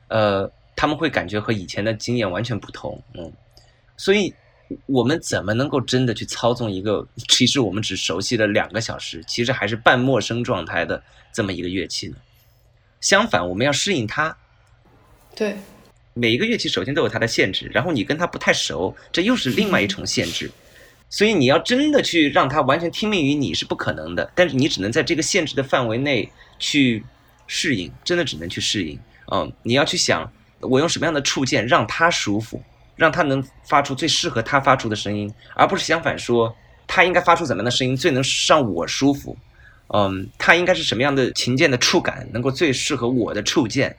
[0.07, 3.33] 呃，他们会感觉和以前的经验完全不同，嗯，
[3.97, 4.33] 所以
[4.87, 11.03] 我们怎么能够真的去操纵一个其实我们只熟悉了两个小时，其实还是半陌生状态的
[11.33, 12.17] 这么一个乐器呢？
[13.01, 14.37] 相反，我们要适应它。
[15.35, 15.57] 对，
[16.15, 20.51] 每一个乐器首先都有它的限制，然后你跟它不太熟，这又是另外一重限制。
[21.09, 27.05] 所以你要真的去让它完全听命于你是不可能的，但是你只能在这个限制的范围内去
[27.47, 28.99] 适应，真的只能去适应。
[29.31, 32.61] 嗯，你要去想我用什么样的触键让它舒服，
[32.97, 36.55] 让他能发出最适合他发出的声音，而不是相反说
[36.87, 39.37] 他应该发出怎么样的声音最能让我舒服。
[39.95, 43.97] 嗯，他应该是什么样的琴键的触感能够最适合我的触键。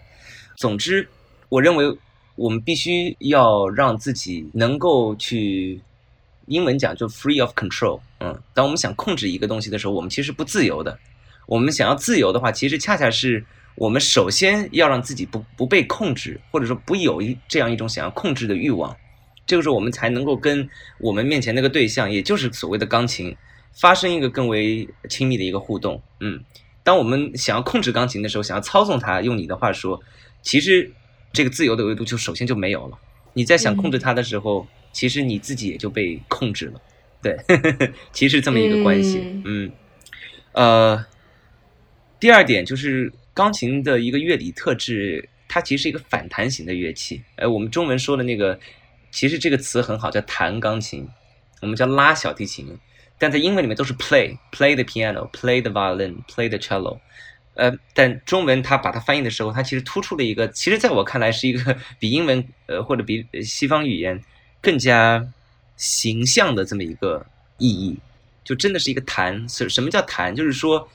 [0.58, 1.08] 总之，
[1.48, 1.98] 我认为
[2.36, 5.80] 我们必须要让自己能够去。
[6.48, 10.98] 英文讲就 free of control，嗯，当我们想控制一个东西的时候，我们其实不自由的。
[11.46, 13.46] 我们想要自由的话，其实恰恰是
[13.78, 18.98] 我们首先要让自己不不被控制，或者说不有一这样一种想要控制的欲望。
[19.46, 20.68] 这个时候，我们才能够跟
[21.00, 23.38] 我们面前那个对象，也就是所谓的钢琴，
[23.74, 26.02] 发生一个更为亲密的一个互动。
[26.20, 26.44] 嗯，
[26.84, 30.02] 当我们想要控制钢琴的时候，想要操纵它，用你的话说，
[30.42, 30.92] 其实
[31.32, 32.98] 这个自由的维度就首先就没有了。
[33.34, 36.82] 你在想控制它的时候，其实你自己也就被控制了。
[37.22, 37.38] 对，
[38.12, 39.22] 其实这么一个关系。
[39.46, 39.72] 嗯，
[40.54, 41.06] 呃，
[42.20, 47.22] 第二点就是钢琴的一个乐理特质，它其实是一个反弹型的乐器。
[47.36, 48.60] 哎，我们中文说的那个，
[49.12, 51.08] 其实这个词很好，叫弹钢琴，
[51.62, 52.76] 我们叫拉小提琴。
[53.20, 57.00] 但在英文里面都是 play，play the piano，play the violin，play the cello，
[57.54, 64.24] 呃，但中文它把它翻译的时候，它其实突出了一个，其实在我看来是一个比英文呃或者比西方语言
[64.62, 65.28] 更加
[65.76, 67.26] 形象的这么一个
[67.58, 67.98] 意义，
[68.44, 70.36] 就真的是一个弹，什什么叫弹？
[70.36, 70.88] 就是说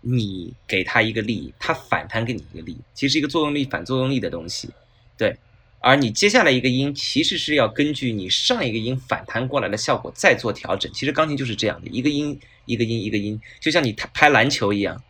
[0.00, 4.70] 你给它一个力，它反弹给你一个力，其实一个作用力反作用力的东西，
[5.16, 5.36] 对。
[5.80, 10.92] 而你接下来一个音，其实是要根据你上一个音反弹过来的效果再做调整。
[10.92, 15.00] 其实钢琴就是这样的，一个音一个音一个音，就像你拍篮球一样，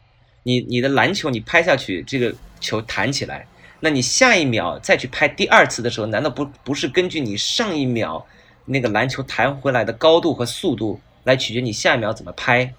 [0.43, 3.49] 你你的篮球你拍下去，这个球弹起来，
[3.81, 8.27] 那你下一秒再去拍第二次的时候，难道不不是根据你上一秒
[8.67, 12.75] 那个篮球弹回来的高度和速度来取决你下一秒怎么拍？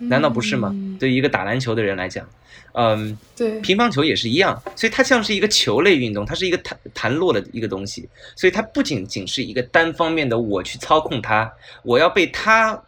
[0.00, 0.74] 难道不是吗？
[0.98, 2.26] 对于一个打篮球的人来讲。
[2.72, 12.80] 嗯，对，乒乓球也是一样，所以它像是一个球类运动，它是一个弹弹落的一个东西，所以它不仅仅是一个单方面的我去操控它，我要被它，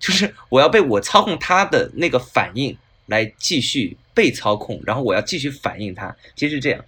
[0.00, 6.84] 就是我要被我操控它的那个反应来继续被操控，然后我要继续反应它，其实是这样，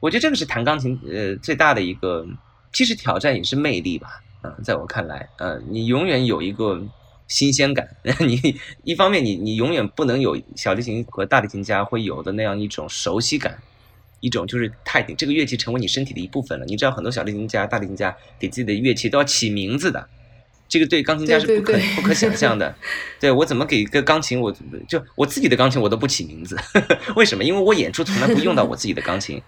[0.00, 2.26] 我觉得这个是弹钢琴呃最大的一个，
[2.74, 6.86] 既是挑战也是魅力吧，嗯，在我看来，呃，你永远有一个。
[7.32, 7.88] 新鲜感，
[8.20, 13.56] 你一方面你你永远不能有小提琴和大提琴家会有的那样一种熟悉感，
[14.20, 16.66] 一种就是太这个乐器成为你身体的一部分了。
[16.66, 20.06] 你知道很多小提琴家、大提琴家给自己的乐器都要起名字的，
[20.68, 22.74] 这个对钢琴家是不可不可想象的。
[23.18, 24.54] 对我怎么给一个钢琴，我
[24.86, 26.54] 就我自己的钢琴我都不起名字，
[27.16, 27.42] 为什么？
[27.42, 29.40] 因为我演出从来不用到我自己的钢琴，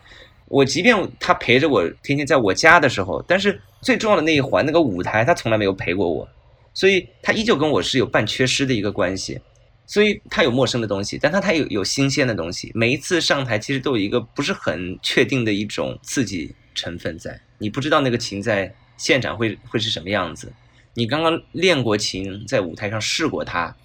[0.49, 6.27] 我即便他陪着我天天在我家的时候，但是最重要的那一环那个舞台，他从来没有陪过我。
[6.75, 9.41] 所以他依旧跟我是有半缺失的一个关系，
[9.87, 12.71] 所以他有陌生的东西，但他他有有新鲜的东西。
[12.75, 20.53] 每一次上台其实都有一个不是很确定的一种刺激成分在，你不知道那个琴在现场会会是什么样子。
[20.95, 23.77] 你刚刚练过琴，在舞台上试过它，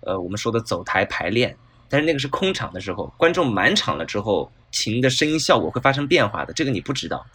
[0.00, 1.56] 呃，我们说的走台排练，
[1.88, 7.26] 但是那个是空场的时候，观众满场了之后，琴的声音效果会发生变化的，这个你不知道。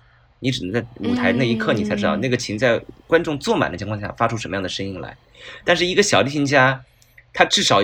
[0.43, 2.77] 你只能在舞台那一刻，你才知道那个琴在
[3.07, 5.15] 观众坐满的情况下发出什么样的声音来。
[5.63, 6.83] 但是一个小提琴家，
[7.33, 7.79] 他至少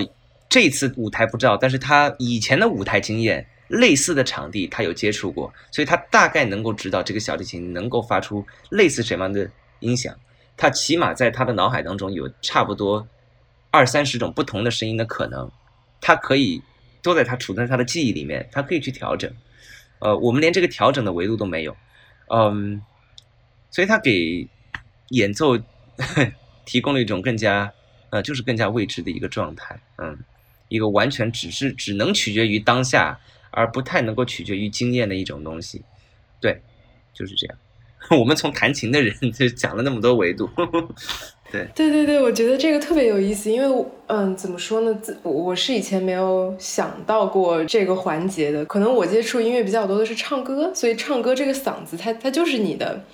[0.50, 10.14] 这次舞台不知道，但是他以前的舞台经验，类似的场地他有接触过，所以他大概能够知道这个小提琴能够发出类似什么样的音响。
[10.58, 13.08] 他起码在他的脑海当中有差不多
[13.70, 15.50] 二三十种不同的声音的可能，
[15.98, 16.60] 他可以
[17.00, 19.32] 都在他储存在他的记忆里面，他可以去调整。
[20.00, 21.74] 呃，我们连这个调整的维度都没有。
[22.32, 22.80] 嗯，
[23.70, 24.48] 所以他给
[25.08, 25.58] 演奏
[26.64, 27.72] 提供了一种更加
[28.10, 30.18] 呃，就是更加未知的一个状态，嗯，
[30.68, 33.18] 一个完全只是只能取决于当下，
[33.50, 35.82] 而不太能够取决于经验的一种东西，
[36.40, 36.62] 对，
[37.12, 37.58] 就是这样。
[38.18, 40.46] 我们从弹琴的人就讲了那么多维度。
[40.46, 40.88] 呵呵
[41.50, 44.94] 对对对对，我觉得这个特别有意思，因为嗯，怎么说呢？
[45.02, 48.64] 自我是以前没有想到过这个环节的。
[48.66, 53.04] 可能我接触音乐比较多的是唱歌，所以唱歌这个嗓子，它它就是你的，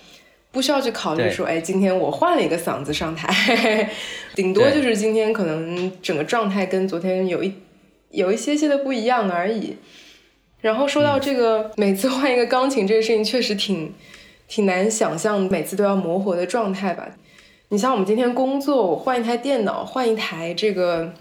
[0.53, 3.91] 不需要去考虑说，哎，今天我换了一个嗓子上台，
[4.35, 7.53] 顶多就是今天可能整个状态跟昨天有一
[8.11, 9.77] 有一些些的不一样而已。
[10.61, 13.93] 然后说到这个，每次换一个钢琴这个事情，确实挺
[14.49, 17.09] 挺难想象，每次都要磨合的状态吧。
[17.69, 21.13] 你像我们今天工作，我换一台电脑，换一台这个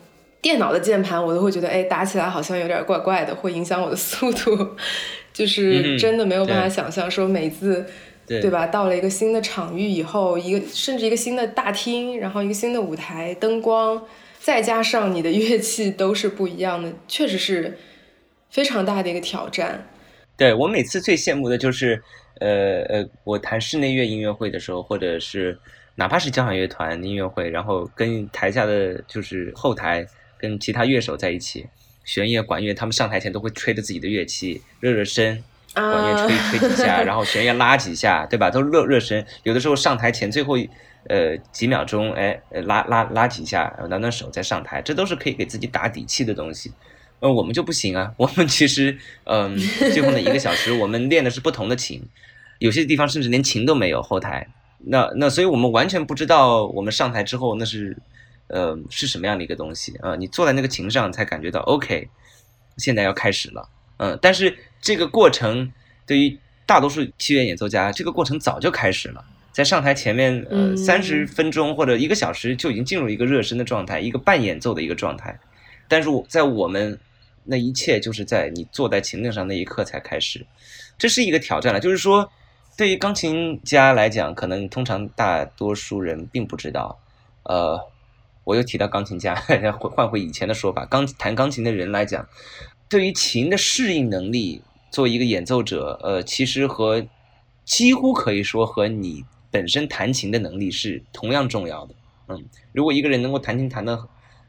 [0.42, 4.76] 电脑的键盘，我都会觉得，哎，打起来好像有点怪怪的，会影响我的速度。
[5.34, 7.84] 就是真的没有办法想象，说每次，
[8.28, 8.68] 对吧？
[8.68, 14.02] 到了一个新的场域以后，一个甚至一个新的大厅，然后一个新的舞台，灯光，
[14.40, 17.78] 再加上你的 乐器都是不一样的，确实是
[18.52, 19.88] 非常大的一个挑战。
[20.38, 22.02] 对我每次最羡慕的就是，
[22.40, 25.58] 呃呃，我弹室内乐音乐会的时候，或者是。
[25.96, 30.06] 哪怕是交响乐团音乐会，然后跟台下的就是后台
[30.38, 31.66] 跟其他乐手在一起，
[32.04, 35.42] 弦乐、管乐，他们上台前都会吹着自己的乐器热热身，
[35.74, 38.50] 管乐吹吹几下， 然后弦乐拉几下，对吧？
[38.52, 39.26] 都热热身。
[39.44, 40.56] 有的时候上台前最后
[41.08, 46.74] 呃几秒钟，哎，拉拉拉几下，暖暖手再上台，这都是可以给自己打底气的东西。
[47.22, 49.58] 呃，我们就不行啊， 我们其实嗯，
[49.94, 52.04] 最后那一个小时，我们练的是不同的琴，
[52.60, 54.46] 有些地方甚至连琴都没有后台。
[54.88, 57.98] 那那，所以我们完全不知道，我们上台之后那是
[58.48, 60.16] 呃，是什么样的一个东西啊？
[60.16, 62.08] 你坐在那个琴上才感觉到 OK，
[62.78, 63.68] 现在要开始了，
[63.98, 65.72] 嗯，但是这个过程
[66.06, 75.40] 对于大多数器乐演奏家，这个过程早就开始了，在上台前面呃三十分钟或者一个小时就已经进入一个热身的状态，一个半演奏的一个状态，
[75.88, 77.00] 但是我在我们
[77.44, 80.46] 那一切就是在你坐在琴凳上那一刻才开始，
[80.98, 82.30] 这是一个挑战了，就是说
[82.78, 87.00] 对于钢琴家来讲，可能通常大多数人并不知道，
[87.44, 87.80] 呃。
[88.44, 89.34] 我又提到钢琴家，
[89.80, 92.30] 换换回以前的说法，钢弹钢琴的人来讲，
[92.88, 94.62] 对于琴的适应能力，
[94.92, 97.08] 作为一个演奏者，呃，其实和
[97.64, 101.96] 几乎可以说和你本身弹琴的能力是同样重要的。
[102.28, 104.08] 嗯，如果一个人能够弹琴弹得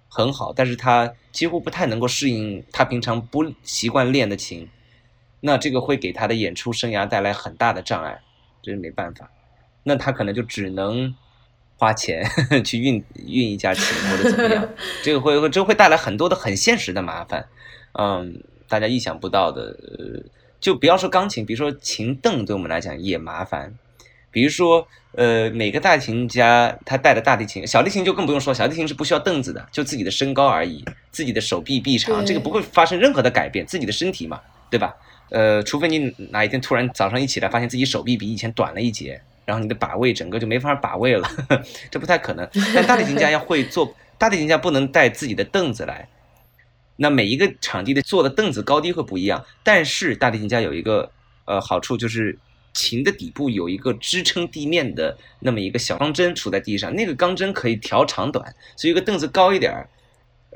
[0.09, 4.69] 很好，但是他几乎不太能够适应他平常不习惯练的琴，
[5.47, 8.21] 那这个会给他的演出生涯带来很大的障碍，
[8.63, 9.31] 这是没办法。
[9.85, 11.15] 那他可能就只能。
[11.79, 12.25] 花钱
[12.65, 14.67] 去运运一架琴或者怎么样，
[15.05, 17.47] 这个会会这会带来很多的很现实的麻烦，
[17.93, 20.25] 嗯，大家意想不到的，呃，
[20.59, 23.75] 就不要说钢琴，比如说琴凳对我们来讲也麻烦，
[24.31, 34.41] 比如说呃每个大提琴家他带的大提琴，小提琴就更不用说，小提琴是不需要凳子的，就自己的身高而已，自己的手臂臂长，这个不会发生任何的改变，自己的身体嘛，
[34.71, 34.97] 对吧？
[35.31, 39.21] 呃，除非你哪一天突然早上一起来，发现自己手臂比以前短了一截。
[39.45, 41.31] 然后你的把位整个就没法把位了，
[41.89, 42.49] 这不太可能。
[42.75, 46.09] 但大提琴家要会坐， 大提琴家不能带自己的凳子来。
[46.97, 51.13] 那每一个场地的坐的凳子高低会不一样，但是大提琴家有一个
[51.45, 52.37] 呃好处，就是
[52.73, 59.89] 琴的底部有一个支撑地面的那么一个小钢针杵在地上，那个钢针可以调长短，所以一个凳子高一点儿，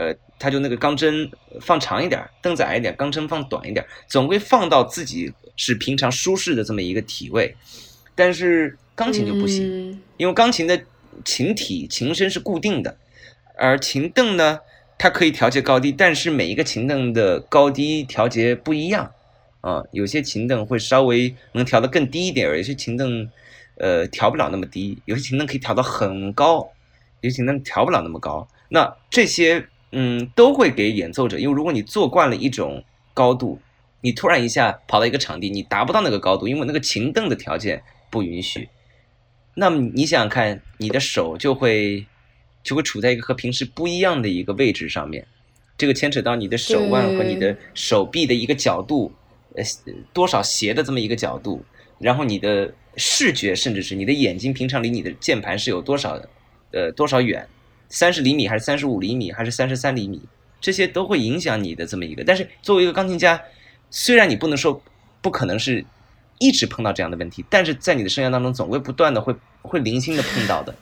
[0.01, 1.31] 呃，他就那个钢针
[1.61, 7.55] 放长一点；凳子矮一点，钢针放短一点，总归放到自己是平常舒适的这么一个体位。
[8.15, 10.83] 但是钢琴就不行，因为钢琴的
[11.23, 12.97] 琴体、琴身是固定的，
[13.59, 14.61] 而琴凳呢，
[14.97, 19.13] 它可以调节高低，但是每一个琴凳的高低调节不一样
[19.61, 19.85] 啊。
[19.93, 23.29] 有些琴凳会稍微能调得更低一点，有些琴凳
[23.77, 26.71] 呃调不了那么低，有些琴凳可以调到很高，
[27.21, 28.49] 有些琴凳调不了那么高。
[28.71, 32.85] 那这些嗯都会给演奏者，因为如果你坐惯了一种
[33.15, 33.61] 高度，
[34.01, 37.83] 你突然一下跑到一个场地，你达不到那个高度，因为那个琴凳的条件。
[38.13, 38.69] 不允许，
[39.55, 42.05] 那么你想想看，你的手就会
[42.65, 45.25] 就会处在一个和平时不一样的一个位置上面，
[45.79, 49.13] 这个牵扯到你的手腕和你的手臂的一个角度，
[49.55, 49.63] 呃，
[50.13, 51.65] 多少斜的这么一个角度，
[52.01, 56.21] 然后你的视觉，甚至是你的眼睛平常离你的键盘是有多少，
[56.73, 57.47] 呃，多少远，
[57.91, 60.23] 三十厘米还是三十五厘米还是三十三厘米，
[60.63, 62.25] 这些都会影响你的这么一个。
[62.25, 63.43] 但是作为一个钢琴家，
[63.91, 64.83] 虽然你不能说
[65.21, 65.85] 不可能是。
[66.43, 70.75] 一直碰到这样的问题，但是在你的生涯当中，总会不断的会会零星的碰到的，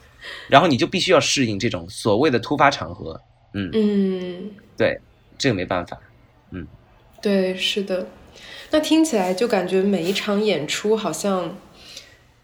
[0.47, 3.21] 然后你就必须要适应这种所谓的突发场合，
[3.55, 5.01] 嗯嗯，对，
[5.37, 5.99] 这个没办法，
[6.53, 6.65] 嗯，
[7.21, 8.07] 对，是的，
[8.71, 11.57] 那听起来就感觉每一场演出好像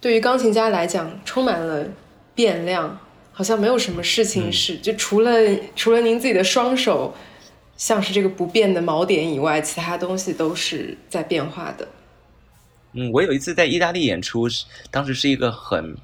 [0.01, 1.87] 对于钢琴家来讲充满了
[2.35, 2.99] 变量，
[3.37, 5.33] 好像没有什么事情是就除了
[5.75, 7.13] 除了您自己的双手
[7.77, 11.89] 像是这个不变的锚点以外，其他东西都是在变化的。
[12.93, 14.47] 嗯，我有一次在意大利演出，
[14.93, 15.97] 当时是一个很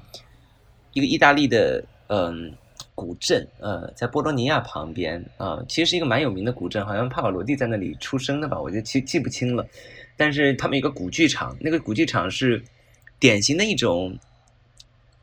[0.91, 2.53] 一个意大利的嗯
[2.93, 9.65] 古镇，呃，在波罗尼亚旁边啊，其实是一个蛮有名的古镇，好像帕瓦罗蒂在那里出生的吧，我就记记不清了。
[10.17, 12.61] 但是他们有个古剧场，那个古剧场是
[13.17, 14.19] 典型的一种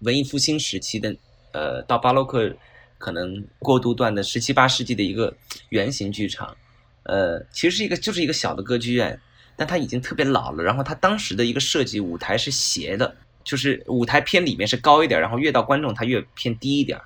[0.01, 1.15] 文艺复兴时期的，
[1.53, 2.55] 呃，到巴洛克
[2.99, 5.35] 可能过渡段的十七八世纪的一个
[5.71, 6.57] 圆形剧场，
[7.05, 9.21] 呃，其实是一个就是一个小的歌剧院。
[9.61, 16.97] 但它已经特别老了，然后它当时的一个设计舞台是斜的，就是舞台偏里面是高一点，然后越到观众它越偏低一点。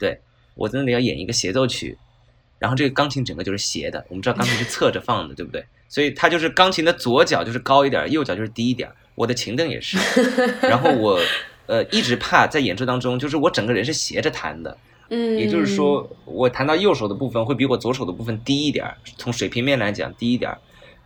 [0.00, 0.18] 对
[0.56, 1.96] 我在那里要演一个协奏曲，
[2.58, 5.64] 然后这个钢琴整个就是斜的，我们知道钢琴是侧着放的，对不对？
[5.88, 8.90] 所以它就是钢琴的左脚就是高一点，右脚就是低一点。
[9.14, 9.96] 我的琴凳也是，
[10.66, 11.20] 然后我
[11.66, 14.76] 呃一直怕在演出当中，就是我整个人是斜着弹的，
[15.10, 18.86] 嗯，也就是说我弹到右手的部分会比我左手的部分低一点，
[19.18, 20.50] 从水平面来讲低一点。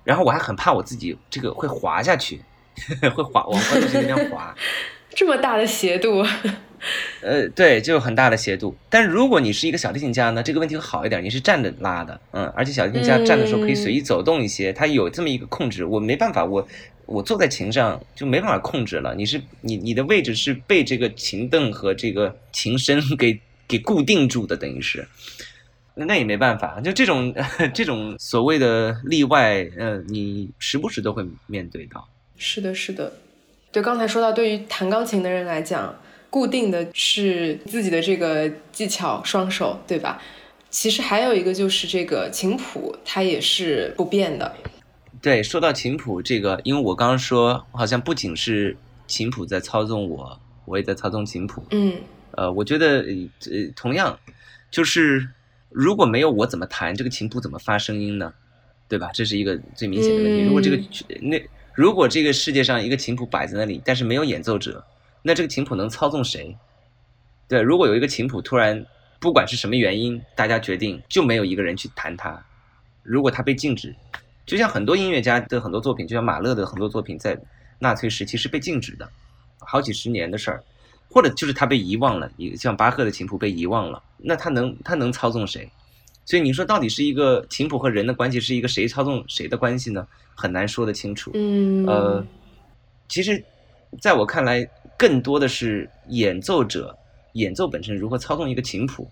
[0.04, 2.40] 然后我还很怕我自己这个会滑下去，
[3.12, 4.54] 会滑往观众席那边滑，
[5.10, 6.24] 这么大的斜度，
[7.22, 8.76] 呃，对，就有很大的斜度。
[8.88, 15.84] 但如果你是一个小提琴家呢，这个问题会好一点，你是站着拉的，嗯，而且小提琴家站的时候可以随意走动一些，它有这么一个控制。
[15.84, 16.64] 我没办法，我
[17.06, 19.14] 我坐在琴上就没办法控制了。
[19.14, 25.06] 你是你你的位置是被这个琴凳和这个琴身给给固定住的，等于是。
[25.94, 27.34] 那也没办法，就这种
[27.72, 32.06] 这种所谓的例外，呃，你时不时都会面对到。
[32.36, 33.10] 是的，是的，
[33.72, 35.98] 对，刚才说到，对于弹钢琴的人来讲，
[36.28, 40.20] 固定的是自己的这个技巧双手，对吧？
[40.68, 44.54] 其实还有一个就是这个琴谱，它也是不变的。
[45.22, 51.64] 对，说到琴谱这个，因为我刚刚说，好像不仅是琴谱在操纵我，我也在操纵琴谱。
[51.70, 51.94] 嗯，
[52.32, 53.04] 呃，我觉得
[53.50, 54.18] 呃，同样
[54.70, 55.28] 就是
[55.70, 58.32] 如果没有我怎么弹这个琴谱怎么发声音呢？
[58.88, 59.10] 对吧？
[59.12, 60.44] 这是一个最明显的问题。
[60.44, 60.76] 如果这个
[61.20, 61.42] 那
[61.74, 64.84] 如果这个世界上一个琴谱摆在那里，但是没有演奏者，
[65.22, 66.56] 那这个琴谱能操纵谁？
[67.48, 68.86] 对，如果有一个琴谱突然
[69.18, 72.40] 不管是什么原因，大家决定就没有一个人去弹它，
[73.02, 73.94] 如果它被禁止，
[74.46, 77.38] 就像很多音乐家的很多作品，就像马勒的很多作品，在
[77.80, 79.06] 纳粹时期是被禁止的，
[79.58, 80.62] 好几十年的事儿，
[81.10, 85.68] 或者就是他被遗忘了，像巴赫的琴谱被遗忘了，那他能他能操纵谁？
[86.24, 90.06] 所以你说到底是一个琴谱和人的关系，是一个谁操纵谁的关系呢？
[90.34, 91.30] 很难说得清楚。
[91.34, 92.26] 嗯，呃，
[93.08, 93.42] 其实，
[94.00, 94.68] 在我看来，
[94.98, 96.96] 更多的是演奏者
[97.32, 99.08] 演奏本身如何操纵一个琴谱。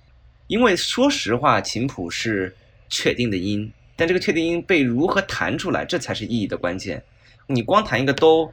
[0.49, 2.55] 因为说实话，琴谱是
[2.89, 7.03] 确定的音，但这个确定音被如何弹出来，这才是意义的关键。
[7.47, 8.53] 你光弹一个哆，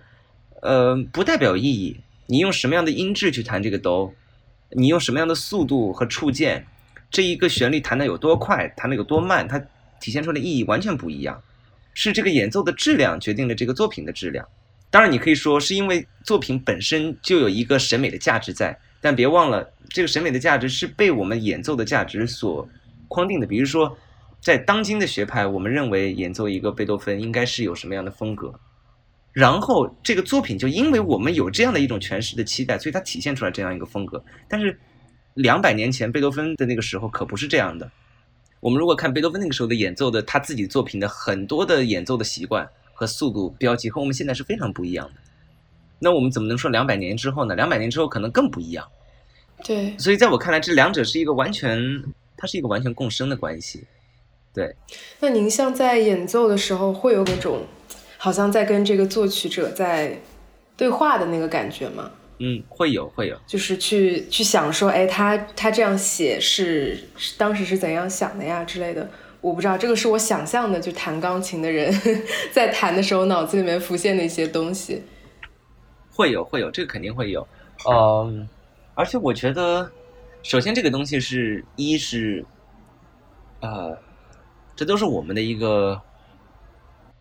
[0.62, 2.00] 呃，不代表意义。
[2.28, 4.14] 你用什么样的音质去弹这个哆，
[4.70, 6.66] 你用什么样的速度和触键。
[7.10, 9.60] 这一个旋律弹的有多快，弹的有多慢，它
[10.00, 11.42] 体现出来的意义完全不一样。
[11.94, 14.48] 是这个演奏的质量决定了这个作品的质量。
[14.90, 22.68] 当然，你可以说是因为作品本身就有一个审美的价值在，但别忘了，这个审美的价值是被我们演奏的价值所
[23.10, 23.48] 框定的。
[23.48, 23.98] 比如说，
[24.42, 28.54] 在当今的学派，我们认为演奏一个贝多芬应该是有什么样的风格，
[29.32, 34.22] 然后这个作品就因为我们有这样的一种诠释的期待，所以它体现出来这样一个风格。
[34.50, 34.78] 但是。
[35.36, 37.90] 两百年前贝多芬的那个时候可不是这样的。
[38.60, 45.22] 我们如果看贝多芬那个时候的演奏的他自己作品的很多的演奏的习惯和速度标记和我们现在是非常不一样的。
[46.00, 47.56] 那我们怎么能说两百年之后呢？
[47.56, 48.86] 两百年之后可能更不一样。
[49.64, 49.98] 对。
[49.98, 51.80] 所以在我看来，这两者是一个完全，
[52.36, 53.86] 它是一个完全共生的关系。
[54.54, 54.76] 对。
[55.20, 57.64] 那您像在演奏的时候会有那种
[58.18, 60.20] 好像在跟这个作曲者在
[60.76, 62.12] 对话的那个感觉吗？
[62.44, 66.98] 嗯，会有会有，就是去去想说，哎，他他这样写是
[67.38, 69.08] 当时是怎样想的呀之类的，
[69.42, 71.94] 我不知道，这个是我想象的，就弹钢琴的人
[72.52, 75.04] 在弹的时候脑子里面浮现的一些东西。
[76.10, 77.48] 会有会有，这个肯定会有，
[77.88, 78.50] 嗯，
[78.96, 79.92] 而且我觉得，
[80.42, 82.44] 首先这个东西是一是，
[83.62, 83.96] 呃，
[84.82, 86.02] 这都是我们的一个，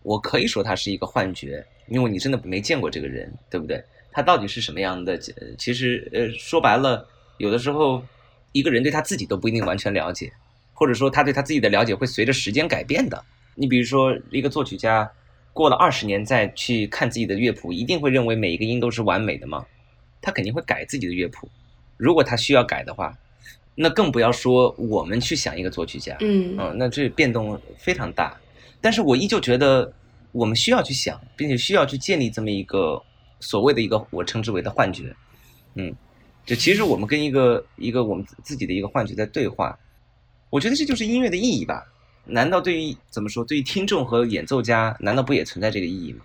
[0.03, 3.85] 我可以说他是一个幻觉，因为你真的没见过这个人，对不对？
[4.11, 5.19] 他到底是什么样的？
[5.59, 7.07] 其实，呃，说白了，
[7.37, 8.03] 有的时候，
[8.53, 10.33] 一个人对他自己都不一定完全了解，
[10.73, 13.23] 或者说他对他自己的了解会随着时间改变的。
[13.55, 15.13] 你比如说，一个作曲家
[15.53, 19.67] 过了二十年再去看自己的乐谱，一定会认为每一个音都是完美的吗？
[20.23, 21.47] 他肯定会改自己的乐谱。
[21.99, 23.15] 如果他需要改的话，
[23.75, 28.39] 那更不要说我们去想一个作曲家，嗯，嗯，那这变动非常大。
[28.81, 29.93] 但是我依旧觉得，
[30.33, 33.03] 我们需要去想，并且需要去建立这么一个。
[33.43, 35.17] 所谓的一个我称之为的幻觉，
[35.75, 35.95] 嗯，
[36.45, 39.79] 就其实我们跟一个一个我们自己的一个幻觉在对话，
[40.51, 41.87] 我觉得这就是音乐的意义吧？
[42.27, 46.23] 难道对于怎么说，对于听众和演奏家，难道不也存在这个意义吗？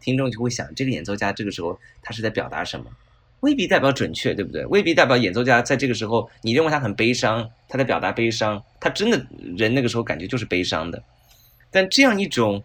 [0.00, 2.86] 听众就会想，这个演奏家这个时候他是在表达什么？
[3.40, 4.64] 未必代表准确，对不对？
[4.66, 9.26] 未必代表演奏家在这个时候你认为他很悲伤，他在表达悲伤，他真的
[9.56, 11.02] 人那个时候感觉就是悲伤的，
[11.70, 12.62] 但这样一种。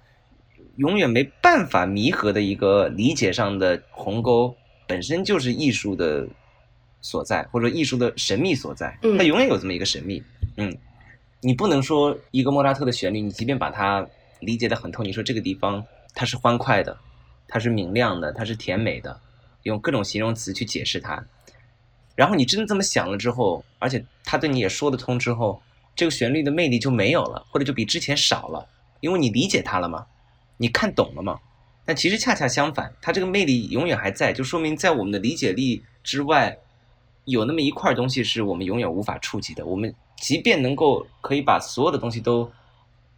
[0.78, 4.56] 永远没办法弥合的一个理解上的鸿沟，
[4.88, 6.28] 本身就是艺术的
[7.00, 8.98] 所在，或者艺术的神秘所在。
[9.16, 10.24] 它永远有这么一个神秘。
[10.58, 10.76] 嗯，
[11.42, 14.04] 你不能说一个莫扎特的旋律，你即便把它
[14.40, 16.98] 理解的很透，你说这个地方它是欢快的，
[17.48, 19.22] 它是明亮的，它是甜美的，
[19.64, 21.26] 用各种形容词去解释它。
[22.16, 25.62] 然后你真的这么想了之后，而且他对你也说得通之后，
[25.96, 28.68] 这个旋律的魅力就没有了，或者就比之前少了，
[29.00, 30.06] 因为你理解它了嘛。
[30.58, 31.40] 你看懂了吗？
[31.86, 36.58] 但其实恰恰相反，它这个魅力永远还在，就说明在我们的理解力之外，
[37.26, 39.66] 有那么一块东西是我们永远无法触及的。
[39.66, 42.50] 我们即便能够可以把所有的东西都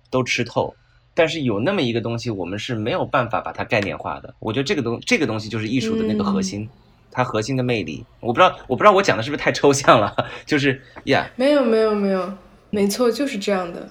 [0.10, 0.74] 都吃透，
[1.16, 4.36] 但是有那么一个东西，我们是没有办法把它概念化的。
[4.38, 6.70] 我觉得这个东这个东西就是艺术的那个核心，
[7.10, 8.06] 它核心的魅力。
[8.20, 10.16] 我不知道，我不知道我讲的是不是太抽象了？
[10.46, 12.32] 就是呀，没有没有没有，
[12.70, 13.90] 没错，就是这样的。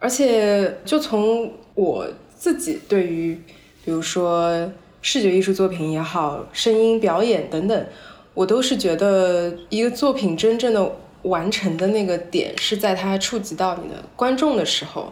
[0.00, 2.08] 而且就从我。
[2.38, 3.34] 自己对于，
[3.82, 7.86] 比如说视觉艺术作品也好，声音表演等等，
[8.34, 10.92] 我都是觉得一个作品真正的
[11.22, 15.10] 完成的那个点是在它触及到你的观众的时候，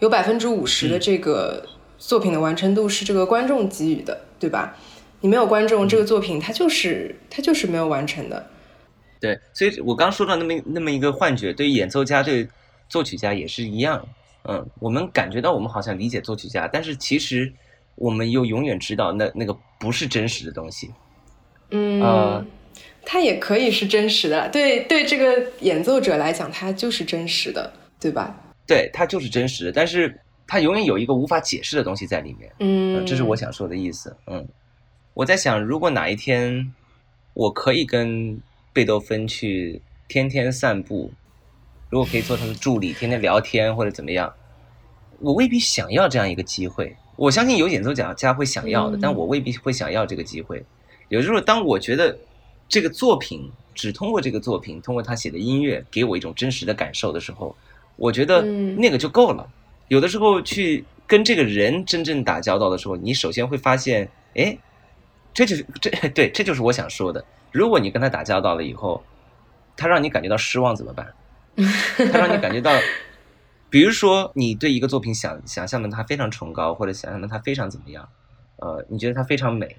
[0.00, 1.64] 有百分之五十的这个
[1.96, 4.76] 作品的完成度是这个观众给予的，对吧？
[5.20, 8.48] 你没有观众，这个作品它就是它就是没有完成的。
[9.20, 12.48] 对，所以我刚说到那么那么一个幻觉，对于演奏家、对
[12.88, 14.02] 作曲家也是一样。
[14.44, 17.52] 嗯，我们感觉到我们好像理解作曲家，但是其实
[17.96, 20.90] 我们又永远知道那那个不是真实的东西。
[21.70, 22.46] 嗯，
[23.04, 27.70] 它也可以是真实的，对对，这个演奏者来讲，它就是真实的，
[28.00, 28.34] 对吧？
[28.70, 32.52] 对，它就是真实的，但是它永远有一个无法解释的东西在里面。
[32.60, 34.16] 嗯，这是我想说的意思。
[34.28, 34.46] 嗯，
[35.12, 36.72] 我在想，如果哪一天
[37.34, 38.40] 我可以跟
[38.72, 41.10] 贝多芬去天天散步。
[41.88, 44.32] 如果可以做他的助理，天天聊天或者怎么样，
[45.18, 46.96] 我未必想要这样一个机会。
[47.16, 50.64] 我相信有演奏家会想要的，但我未必会想要这个机会。
[51.08, 52.16] 也就是说，当我觉得
[52.68, 57.56] 这个作品只通过这个作品，通过他写的音乐给我一种真实的感受的时候，
[58.00, 59.46] 我觉得那个就够了。
[59.88, 64.56] 有的时候去跟这个人真正打交道的时候，你首先会发现，哎，
[65.34, 67.22] 这就是这 对，这就是我想说的。
[67.52, 69.02] 如果你跟他打交道了以后，
[69.76, 71.12] 他让你感觉到失望怎么办？
[72.10, 72.72] 他让你感觉到，
[73.68, 78.08] 比如说你对一个作品想想象的他非常崇高，或者想象的他非常怎么样，
[78.56, 79.76] 呃，你觉得他非常美，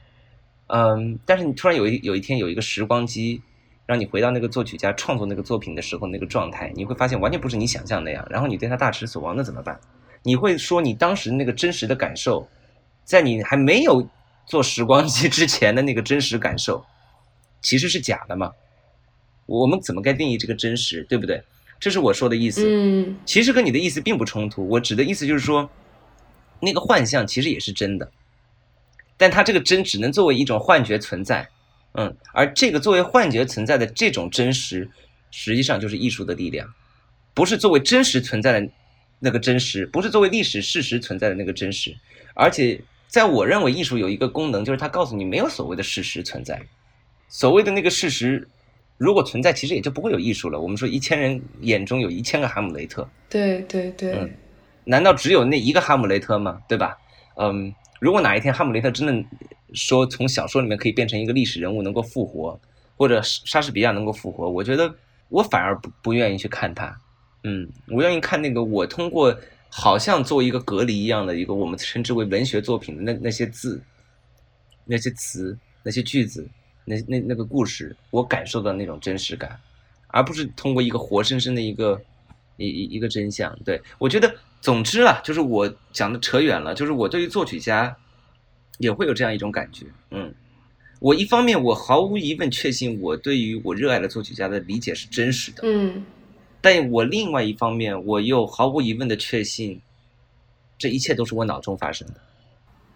[0.67, 3.41] 嗯，但是你突然有一有一天有一个时光机，
[3.85, 9.79] 让你回到那个作曲家创作那个作品的时候那个状态，你会发现完全不是你想象那样，然后你对他大失所望，那怎么办？
[10.23, 12.47] 你会说你当时那个真实的感受，
[13.03, 14.07] 在你还没有
[14.45, 16.85] 做时光机之前的那个真实感受，
[17.61, 18.51] 其实是假的吗？
[19.47, 21.43] 我们怎么该定义这个真实，对不对？
[21.79, 24.67] 这是我说的意思，嗯，其实跟你的意思并不冲突。
[24.69, 25.67] 我指的意思就是说，
[26.59, 28.11] 那个幻象其实也是真的，
[29.17, 31.49] 但它这个真只能作为一种幻觉存在，
[31.93, 34.89] 嗯，而这个作为幻觉存在的这种真实，
[35.31, 36.73] 实际上就是艺术的力量，
[37.33, 38.69] 不是作为真实存在的
[39.19, 41.95] 那个真实，不是作为历史事实存在的那个真实。
[42.33, 46.61] 而且，在我认为，艺术有一个功能，就是它告诉你没有所谓的事实存在，
[47.27, 48.47] 所谓的那个事实。
[48.97, 50.59] 如果存在，其实也就不会有艺术了。
[50.59, 54.29] 我们说一千人眼中有一千个哈姆雷特，对对对，嗯，
[54.83, 56.61] 难道只有那一个哈姆雷特吗？
[56.67, 56.95] 对吧？
[57.35, 59.27] 嗯，如果哪一天哈姆雷特真的
[59.73, 62.59] 说从小说里面可以变成一个历史人物，能够复活，
[62.97, 64.93] 或者莎士比亚能够复活，我觉得
[65.29, 66.99] 我反而不不愿意去看他。
[67.43, 69.35] 嗯，我愿意看那个我通过
[69.69, 73.81] 好像做一个隔离一样的一个我们称之为文学作品的那那些字、
[74.85, 76.47] 那些词、那些句子。
[76.83, 79.57] 那那那个故事，我感受到那种真实感，
[80.07, 82.01] 而不是通过一个活生生的一个
[82.57, 83.55] 一一一个真相。
[83.63, 87.95] 对我觉得，总之啊，就是我讲的扯远了，就是我对于作曲家
[88.81, 89.85] 也会有这样一种感觉。
[90.09, 90.33] 嗯，
[90.99, 95.61] 我一方面我毫无疑问确信我对于我热爱的作曲家的理解是真实的。
[95.63, 96.03] 嗯，
[96.59, 99.81] 但我另外一方面我又毫无疑问的确信，
[100.77, 102.15] 这一切都是我脑中发生的。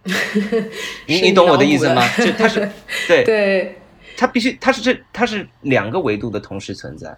[1.06, 2.02] 你你懂我的意思吗？
[2.18, 2.60] 就他是
[3.08, 3.76] 对对，
[4.16, 7.16] 他必须他是这他是两个维度的同时存在。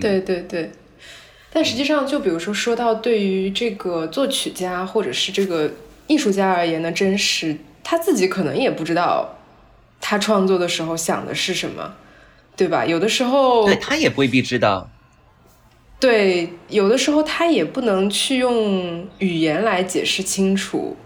[0.00, 0.72] 对对对，
[1.52, 5.70] 但实际上，就比如说说到对于这个作曲家或者是这个
[6.06, 9.36] 艺术家而言的真实，他自己可能也不知道
[10.00, 11.94] 他创作的时候想的是什么，
[12.56, 12.84] 对吧？
[12.84, 14.90] 有的时候，对他也未必知道。
[16.00, 20.96] 对，有的时候他也不能去用语言来解释清楚。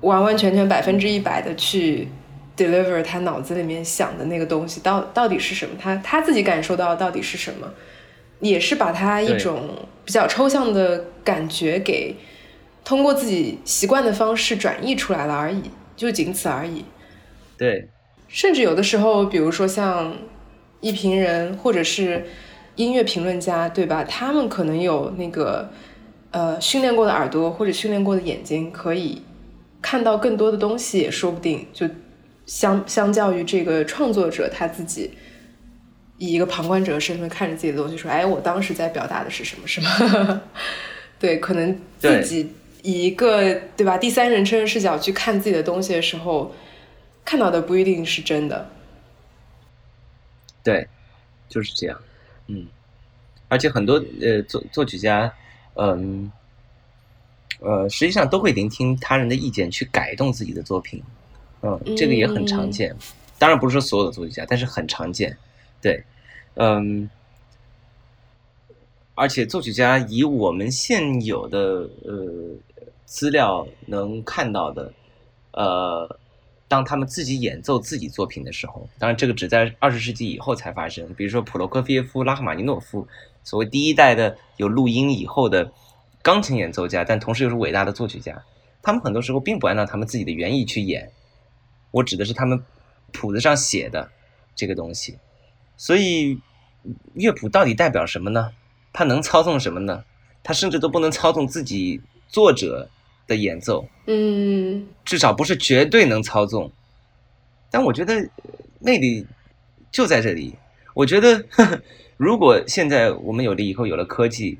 [0.00, 2.06] 完完全全百分之一百的去
[2.56, 5.74] deliver 他脑子里面想的那个东西到到底是什么？
[5.80, 7.68] 他他自己感受到到底是什么？
[8.38, 9.70] 也是把他一种
[10.04, 12.14] 比较抽象的感觉给
[12.88, 15.60] 通过自己习惯的方式转译出来了而已，
[15.94, 16.86] 就仅此而已。
[17.58, 17.86] 对，
[18.28, 20.16] 甚至有的时候，比如说像
[20.80, 22.26] 艺评人或者是
[22.76, 24.02] 音乐评论家，对吧？
[24.04, 25.70] 他们可能有那个
[26.30, 29.20] 呃训练过的耳朵或者训练过的眼睛，可以。
[29.82, 31.86] 看到更多的东西也说不定，就
[32.46, 35.10] 相相较于这个创作者他自己
[36.16, 40.40] 以一个旁观者身份看着自己的东西说，哎，我当时在表达的是什么，是吗？
[41.20, 42.50] 对，可能自己
[42.82, 46.54] 以一个对吧第三人称视角去看自己的东西的时候，
[47.24, 48.70] 看到的不一定是真的。
[50.62, 50.86] 对，
[51.48, 52.00] 就是这样。
[52.46, 52.66] 嗯，
[53.48, 55.32] 而且很多呃作作曲家，
[55.74, 56.30] 嗯。
[57.60, 61.02] 呃，实际上都会聆听他人的意见去改动自己的作品，
[61.60, 62.94] 嗯，这个也很常见。
[63.36, 65.36] 当然不是说所有的作曲家，但是很常见。
[65.82, 66.04] 对，
[66.54, 67.10] 嗯，
[69.18, 71.58] 而且作曲家以我们现有的
[72.04, 72.54] 呃
[73.04, 74.92] 资料能看到的，
[75.52, 76.18] 呃，
[76.68, 81.12] 当他们自己演奏自己作品的时候，当然这个只在二十世纪以后才发生。
[81.14, 83.06] 比如说普罗科菲耶夫、拉赫玛尼诺夫，
[83.42, 85.72] 所谓第一代的有录音以后的。
[86.20, 88.42] 钢琴演奏家，但同时又是伟大的作曲家。
[88.82, 91.10] 他们很多时候并不按照他们自己的原意去演，
[91.92, 92.62] 我指的是他们
[93.12, 94.10] 谱子上写的
[94.54, 95.16] 这个东西。
[95.76, 96.38] 所以
[97.14, 98.50] 乐谱到底代表什么呢？
[98.92, 100.04] 它能操纵什么呢？
[100.40, 102.88] 他甚至都不能操纵自己作者
[103.26, 106.72] 的演奏，嗯，至少不是绝对能操纵。
[107.70, 108.30] 但我觉得
[108.78, 109.26] 魅力
[109.92, 110.54] 就在这里。
[110.94, 111.82] 我觉得呵呵，
[112.16, 114.58] 如果现在我们有了以后有了科技，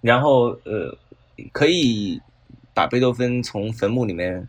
[0.00, 0.96] 然后呃，
[1.52, 2.18] 可以
[2.72, 4.48] 把贝多芬从坟墓里面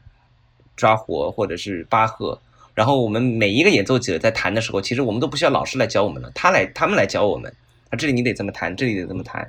[0.78, 2.40] 抓活，或者是巴赫，
[2.74, 7.54] 然后我们每一个演奏者在弹的时候，其实我们都不需要老师来教我们了，他来他们来教我们。
[7.92, 9.48] 啊，这里你得这么弹，这里得这么弹。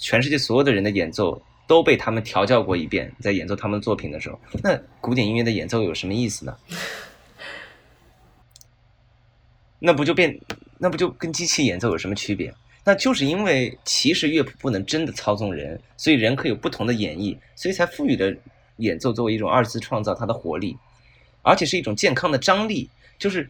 [0.00, 6.56] 全世界所有的人的演奏都被他们调教过一遍，在演奏他们作品的时候，那古典音乐的演奏有什么意思呢？
[9.78, 10.36] 那不就变，
[10.78, 12.52] 那不就跟机器演奏有什么区别？
[12.82, 18.36] 那就是因为其实乐谱不能真的操纵人，所以人可以有不同的演绎，所以才赋予了
[18.78, 20.76] 演奏作为一种二次创造它的活力，
[21.42, 22.90] 而且是一种健康的张力。
[23.18, 23.48] 就是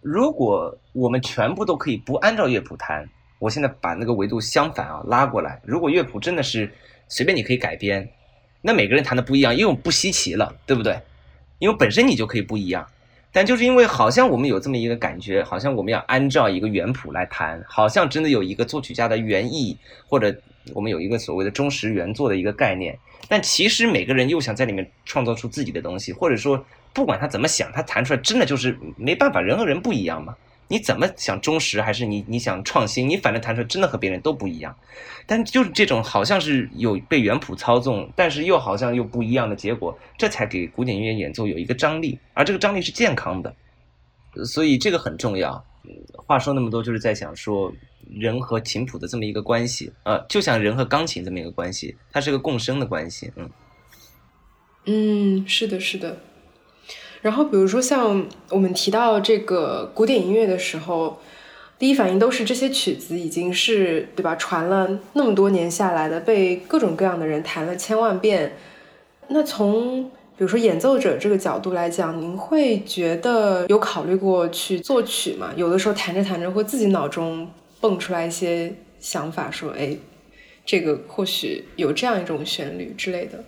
[0.00, 3.08] 如果我们全部都可以不按照乐谱弹。
[3.42, 6.72] 我现在把那个维度相反啊拉过来，如果乐谱真的是
[7.08, 8.08] 随便你可以改编，
[8.60, 11.00] 那每个人弹的不一样，因为不稀奇了，对不对？
[11.58, 12.86] 因为本身你就可以不一样，
[13.32, 19.76] 但就是因为好像我们有这么一个感觉，好像我们要按照一个原谱来弹，好像真的有一个作曲家的原意，
[20.06, 20.32] 或者
[20.72, 22.96] 我们有一个所谓的忠实原作的一个概念，
[23.28, 30.36] 但其实每个人又想在里面创造出自己的东西，或者说不管他怎么想，他弹出来真的就是没办法，人和人不一样嘛。
[30.72, 33.06] 你怎么想忠实，还是你你想创新？
[33.06, 34.74] 你反正弹出来真的和别人都不一样，
[35.26, 43.54] 但就是这种好像是有被原谱操纵，但是又好像又不一样的结果，这才给古典音乐演奏有一个张力，而这个张力是健康的，
[44.46, 45.62] 所以这个很重要。
[46.16, 47.70] 话说那么多，就是在想说
[48.08, 53.50] 人和琴谱的这么一个关系，呃，就像人和钢琴这么一个关系，它是个共生的关系，嗯，
[54.86, 56.18] 嗯，是的，是的。
[57.22, 61.20] 然后，比如说像我们提到这个古典音乐的时候，
[61.78, 64.34] 第一反应都是这些曲子已经是对吧？
[64.34, 68.56] 传了那么多年下来的，被各种各样的人弹了千万遍。
[69.28, 70.04] 那从
[70.36, 75.52] 比如说演奏者这个角度来讲，您会觉得有考虑过去作曲吗？
[75.54, 77.48] 有的时候弹着弹着，会自己脑中
[77.80, 79.96] 蹦出来一些想法，说：“哎，
[80.66, 83.44] 这个或许有这样一种旋律之类的。”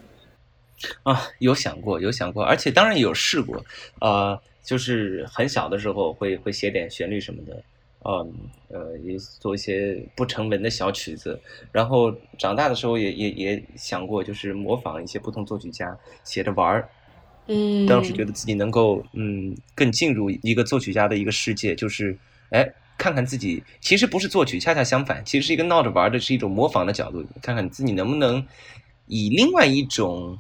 [1.03, 3.65] 啊，有想过，有想过，而且当然有试过，
[4.01, 7.63] 呃，就是很小的时候会会写点旋律什么的，
[8.05, 8.33] 嗯，
[8.69, 11.39] 呃，也做一些不成文的小曲子，
[11.73, 16.89] 然后长大的时候也也也想过，就是模仿一些不同作曲家写着玩儿，
[17.47, 22.17] 嗯，当时觉得自己能够嗯更进入一个作曲家的一个世界，就是
[22.51, 22.67] 哎
[22.97, 28.47] 看看自己其实不是作曲，恰恰相反，其实是一个闹着玩的，是一种模仿的角度，看看自己能不能
[29.07, 30.39] 以另外一种。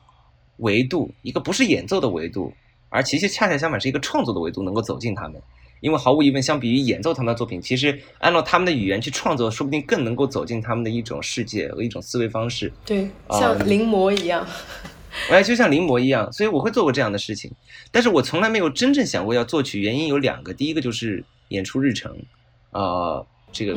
[0.59, 2.53] 维度一个不是演奏的维度，
[2.89, 5.41] 而其实恰恰相反是一个创作的维度，能够走进他们。
[5.81, 12.73] 因为毫无疑问，相比于演奏他们的作品，其实按照他们的语言去创作，说不定更能够走进他们的一种世界和一种思维方式。
[12.87, 14.47] 对，像临摹一样。
[15.31, 17.53] 哎，就像临摹一样，所以我会做过这样的事情。
[17.93, 20.55] 但是我从来没有真正想过要作曲，原因有两个。
[20.55, 22.17] 第一个就是演出日程，
[22.71, 23.77] 啊，这个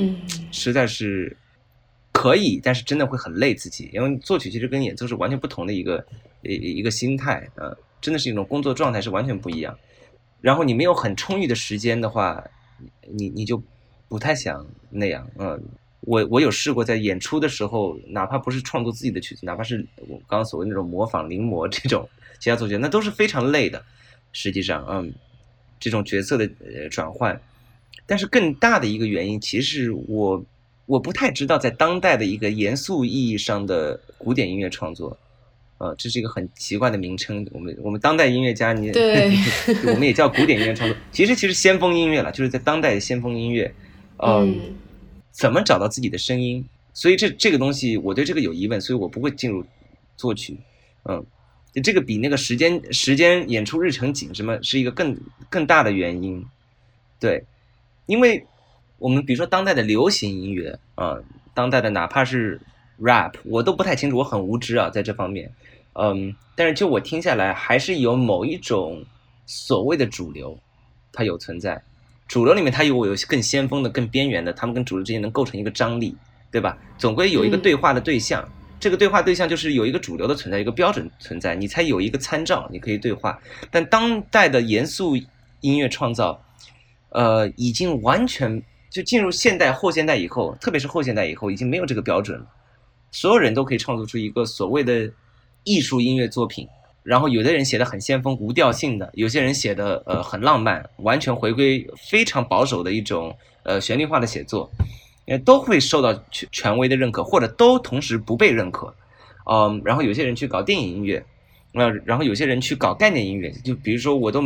[0.52, 1.36] 实在是
[2.18, 6.06] 可以，但是真的会很累自己，因为作曲其实跟演奏是完全不同的一个。
[6.44, 9.78] 一一个心态啊，真的是一种工作状态是完全不一样。
[10.40, 12.42] 然后你没有很充裕的时间的话，
[13.12, 13.62] 你你就
[14.08, 15.28] 不太想那样。
[15.40, 15.62] 嗯，
[16.02, 22.08] 我我有试过在演出的时候，哪怕不是创作自己的曲子，哪怕是我刚刚所谓那种模仿临摹这种
[22.40, 23.84] 其他作曲，那都是非常累的。
[24.32, 25.12] 实际上，嗯，
[25.80, 27.42] 这种角色的呃转换，
[28.06, 30.46] 但是更大的一个原因，其实我
[30.88, 35.16] 我不太知道，在当代的一个严肃意义上的古典音乐创作。
[35.78, 37.48] 呃，这是一个很奇怪的名称。
[37.52, 39.32] 我们我们当代音乐家，你对，
[39.86, 40.98] 我们也叫古典音乐创作。
[41.12, 43.72] 其实其实先锋音乐了，就是在当代的先锋音乐。
[44.18, 44.60] 嗯，
[45.30, 46.66] 怎么找到自己的声音？
[46.94, 49.64] 所以这这个东西，我对这个有疑问，所以我不会进入
[50.16, 50.58] 作曲。
[51.04, 51.24] 嗯，
[51.84, 55.16] 这个比那个时间时间演出日程紧什么是一个更
[55.48, 56.44] 更大的原因。
[57.20, 57.44] 对，
[58.08, 58.44] 因为
[59.00, 61.18] 我们比如说当代的流行音乐啊，
[61.54, 62.60] 当代的哪怕是
[63.00, 65.52] rap，我都不太清楚，我很无知啊，在这方面。
[65.94, 69.04] 嗯，但是就我听下来，还是有某一种
[69.46, 70.58] 所谓的主流，
[71.12, 71.82] 它有存在。
[72.28, 76.16] 主流里面它有有更先锋的、更边缘的，他们跟主流之间能构成一个张力，
[76.52, 76.78] 对吧？
[76.98, 78.48] 总归有一个对话的对象，
[78.80, 83.40] 这个对话对象就是有一个主流的存在，一个标准存在，你才有一个参照，你可以对话。
[83.72, 85.16] 但当代的严肃
[85.62, 86.44] 音乐创造，
[87.10, 88.62] 呃，已经完全
[88.98, 92.46] 就进入现代、后现代以后，特别是后现代以后，已经没有这个标准了。
[93.12, 95.12] 所有人都可以创作出一个所谓的。
[95.70, 96.66] 艺术音乐作品，
[97.04, 104.72] 然后有的人写的很先锋、无调性的，有些人写的呃很浪漫，完全回归非常保守的一种呃旋律化的写作，
[105.26, 108.96] 呃都会受到权权威的认可，或者都同时不被认可。
[109.52, 111.22] 嗯，然后有些人去搞电影音乐，
[111.74, 114.42] 呃，然后有些人去搞概念音乐，就比如说我都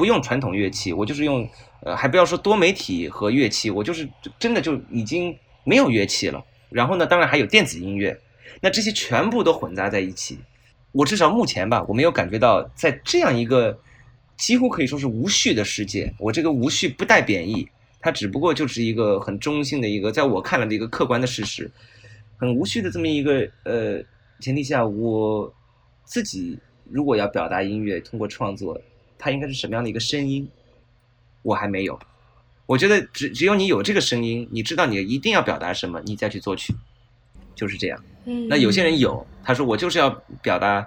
[0.00, 1.46] 不用传统乐器，我就是用
[1.82, 6.42] 呃还不要说多媒体和乐器，我就是真的就已经没有乐器了。
[6.70, 8.18] 然后呢，当然还有电子音乐，
[8.62, 10.38] 那这些全部都混杂在一起。
[10.92, 13.78] 我至少目前吧，我没有感觉到在这样一个
[14.38, 17.68] 几乎可以说是无序的世界，我这个无序不带贬义，
[18.00, 21.70] 它只不过就是一个很中性的一个，在我看来的一个客观的事实，
[22.38, 24.02] 很无序的这么一个呃
[24.40, 25.52] 前提下，我
[26.04, 26.58] 自己
[26.90, 28.80] 如果要表达音乐，通过创作，
[29.20, 30.48] 它应该是什么样的一个声音，
[31.42, 31.96] 我还没有。
[32.66, 36.74] 我觉得只只有你有这个声音，你知道你一定要表达什么，你再去作曲，
[37.54, 38.02] 就是这样。
[38.48, 40.08] 那有些人有，他说我就是要
[40.40, 40.86] 表达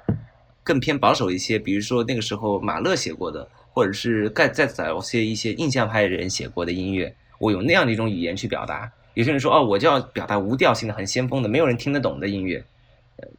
[0.64, 8.90] 更偏保守一些，比如说那个时候马勒写过的，或者是再再早些一些印象派人写过的音乐，我用那样的一种语言去表达。
[9.14, 12.64] 有些人说哦，我就要表达无调性的、很先锋的、没有人听得懂的音乐，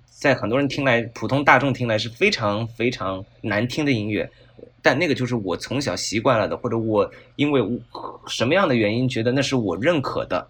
[0.04, 4.30] 在很多人听来，普通大众听来是非常非常难听的音乐，
[4.82, 7.62] 但那个就是我从小习惯了的，或者我因为
[8.26, 10.46] 什么样的原因觉得那是我认可的，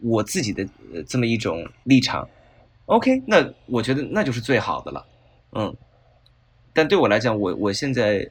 [0.00, 0.66] 我自己的
[1.06, 2.28] 这么一种立场。
[2.86, 5.06] OK，那我觉得那就是最好的了，
[5.52, 5.74] 嗯，
[6.74, 8.30] 但对我来讲，我我现在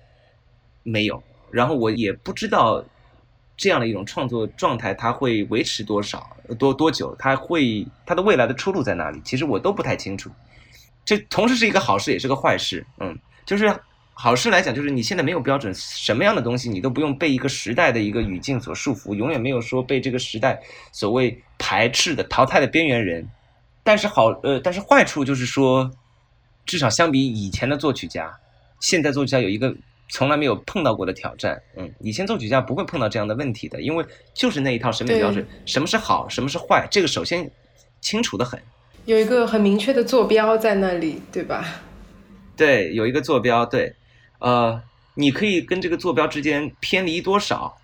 [0.84, 2.86] 没有，然后我也不知道
[3.58, 9.20] 这样的一种创作状态它会维持多少多多久，它会它的未来的出路在哪里？
[9.26, 10.30] 其实我都不太清楚。
[11.04, 13.76] 这同时是一个好事，也是个坏事，嗯，就是
[14.16, 20.62] 好事来讲，就是你现在没有标准，什么样的东西你都不用被一个时代的一个语境所束缚，永远没有说被这个时代
[20.92, 23.28] 所谓排斥的淘汰的边缘人。
[23.84, 25.92] 但是好，呃，但是坏处就是说，
[26.66, 28.32] 至少相比以前的作曲家，
[28.80, 29.76] 现在作曲家有一个
[30.10, 31.62] 从来没有碰到过的挑战。
[31.76, 37.52] 嗯，以前作曲家不会碰到这样的问题的，因为就是那一套审美标准，什么是好，什么是坏，这个首先
[38.00, 38.62] 清楚的很，
[39.06, 41.82] 有一个很明确的坐标在那里，对吧？
[42.56, 43.96] 对，有一个坐标，对，
[44.44, 44.84] 呃，
[45.16, 47.78] 你可以跟这个坐标之间偏离多少，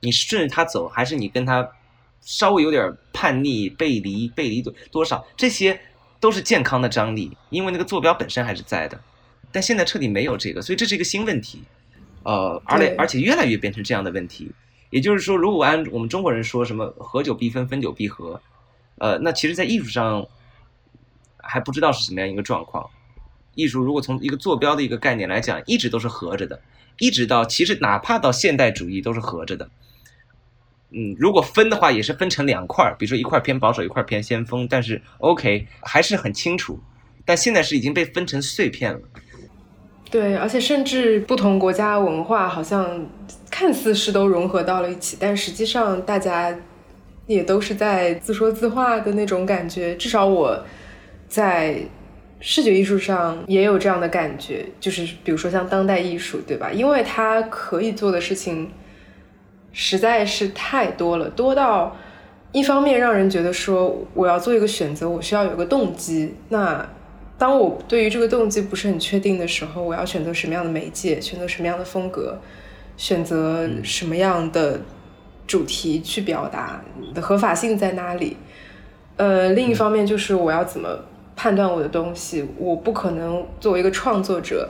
[0.00, 1.70] 你顺着它走，还是你跟它。
[2.22, 5.80] 稍微有点叛逆、背离、背离多多少，这些
[6.20, 9.00] 都是健康的张力，因为那个坐标本身还是在的。
[9.50, 11.62] 但现在彻底没有这个，所以这是一个新问题。
[12.22, 14.52] 呃，而且而且越来越变成这样的问题。
[14.90, 18.38] 也就是说，如果按我们中国人说什么“合久必分，分久必合”，
[19.00, 20.26] 呃，那其实，在艺术上
[21.38, 22.90] 还不知道是什么样一个状况。
[23.54, 26.60] 艺术如果从一个坐标的一个概念来讲，一直都是合着的，
[26.98, 29.70] 一直到其实哪怕到现代主义都是合着的。
[30.92, 36.80] 嗯，如果分的话，也是分成两块，比如说一块偏保守，一块偏先锋，但是 OK 还是很清楚。
[37.24, 39.00] 但现在是已经被分成碎片了。
[40.10, 43.06] 对，而且甚至不同国家文化好像
[43.48, 46.52] 看似是都融合到了一起，但实际上大家
[47.28, 49.94] 也都是在自说自话的那种感觉。
[49.96, 50.64] 至少我
[51.28, 51.80] 在
[52.40, 56.70] 视觉艺术上也有这样的感觉，就是比如说像当代艺术，对吧？
[56.72, 58.70] 因为它可以做的事情。
[59.72, 61.96] 实在是太多了，多到
[62.50, 66.34] 一方面让人觉得说我要做一个选择，我需要有个动机。
[66.48, 66.84] 那
[67.38, 72.40] 当我对于这个动机不是很确定的时候，我要选择什么样的媒介，选择什么样的风格，
[72.96, 74.80] 选择什么样的
[75.46, 76.82] 主题去表达
[77.14, 78.36] 的合法性在哪里？
[79.18, 80.88] 呃，另一方面就是我要怎么
[81.40, 82.46] 判断我的东西？
[82.58, 84.68] 我不可能作为一个创作者，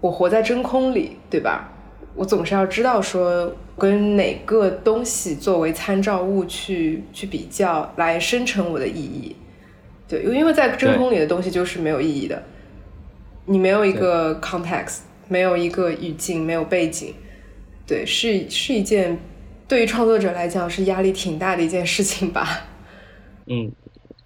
[0.00, 1.72] 我活在真空里，对吧？
[2.14, 3.52] 我总是要知道说。
[3.78, 9.36] 跟哪个东西作为参照物去去比较，来生成我的意义？
[10.08, 12.42] 对，因为在真空里的东西就是没有意义的。
[13.44, 17.12] 你没有一个 context，没有一个语境，没有背景，
[17.86, 19.18] 对，是是一件
[19.68, 22.64] 对于创作者来讲是压力挺大的一件事情吧？
[23.44, 23.70] 嗯，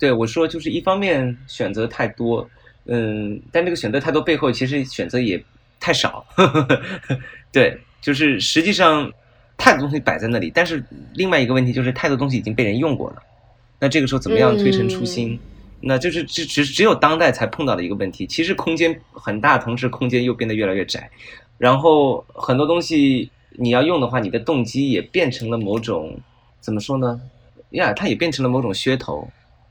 [0.01, 2.51] 对我说就是一方面选择太多，
[2.87, 5.41] 嗯，但这个选择太多背后其实选择也
[5.79, 6.27] 太少。
[7.53, 9.09] 对，就是实际上。
[9.63, 10.83] 太多东西摆在那里，但是
[11.13, 13.17] 另外一个问题就是太多东西已经被人用过了，
[13.79, 15.39] 那这个时候怎么样推陈出新？
[15.83, 18.27] 那就是只只只有当代才碰到的一个问题。
[18.27, 21.11] 其实空间很大，同时空间又变得越来越窄，
[21.59, 26.19] 然后很多东西你要用的话，你的动机也变成了某种
[26.63, 27.21] 怎么说呢？
[27.73, 29.31] 呀，它也变成了某种噱头，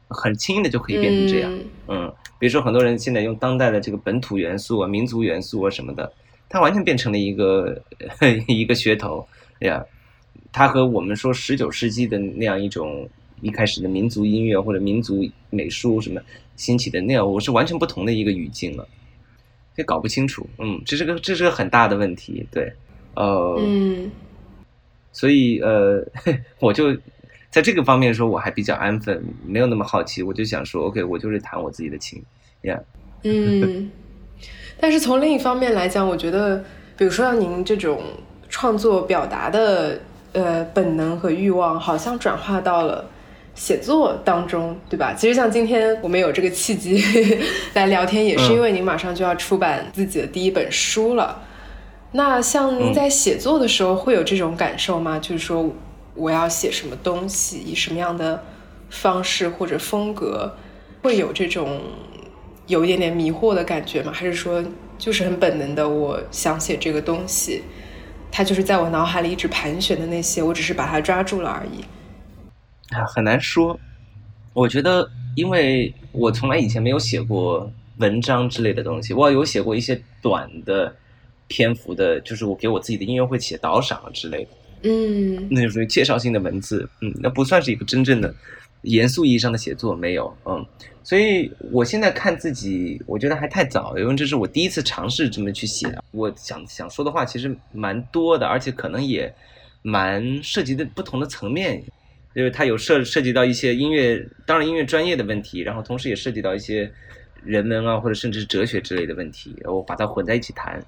[0.10, 1.60] 很轻易的就可以变成这样。
[1.88, 6.12] 嗯，比如说很多人现在用当代的这个本土元素啊、民族元素啊什么的，
[6.50, 7.82] 它完全变成了一个
[8.48, 9.26] 一个噱头。
[9.60, 9.84] 呀，
[10.52, 13.08] 它和我们说十九世纪的那样一种
[13.42, 16.22] 一开始的民族音乐或者民族美术什么
[16.56, 18.88] 兴起的那样，我是完全不同的一个语境了。
[19.78, 20.46] 也搞不清楚。
[20.58, 22.46] 嗯，这是个这是个很大的问题。
[22.52, 22.70] 对，
[23.16, 24.12] 呃，嗯
[25.14, 26.06] 所以呃，
[26.60, 26.96] 我就
[27.52, 30.22] 在这个方面说我还比较安分，没有那么好奇。
[30.22, 32.24] 我就想说，OK，我就是弹我自己的琴
[32.62, 32.82] ，Yeah。
[33.24, 33.90] 嗯，
[34.80, 36.64] 但是从另一方面来讲，我觉得，
[36.96, 38.02] 比如说像您这种
[38.50, 40.00] 创作表达的
[40.34, 43.10] 呃本能和欲望，好像转化到了
[43.56, 45.14] 写作当中，对吧？
[45.14, 47.04] 其实像今天我们有这个契机
[47.74, 51.42] 来聊天，也是因为您马上就要出版自己的第一本书了。
[52.12, 55.20] 那像您在写作的时候会有这种感受吗？
[55.20, 55.70] 就是说
[56.20, 58.44] 我要写什么东西，以什么样的
[58.90, 60.54] 方式或者风格，
[61.02, 61.82] 会有这种
[62.68, 64.12] 有一点点迷惑的感觉吗？
[64.14, 64.64] 还是说
[64.98, 67.64] 就是很本能的，我想写这个东西，
[68.32, 71.82] 它就是在我脑海里一直盘旋的那些，我只是把它抓住了而已。
[72.94, 73.80] 啊，很难说。
[74.54, 80.94] 我觉得，因为我从来以前没有写过文章之类的东西，我有写过一些短的
[81.48, 84.50] 篇幅的，就是我给我自己的音乐会写导赏啊之类的，
[84.84, 88.34] 嗯那就属于介绍性的文字，嗯，那不算是一个真正的
[88.84, 90.66] 严肃意义上的写作，没有，嗯，
[91.04, 95.88] 所以我现在看自己，我觉得还太早，因为这是我第一次尝试这么去写。
[96.12, 99.34] 我想想说的话其实蛮多的，而且可能也
[99.82, 101.84] 蛮涉及的不同的层面，
[102.34, 106.90] 因为它有涉涉及到一些音乐，当然音乐专业的问题，然后同时也涉及到一些
[107.44, 110.82] 人文啊，或者甚至是哲学之类的问题，我把它混在一起谈。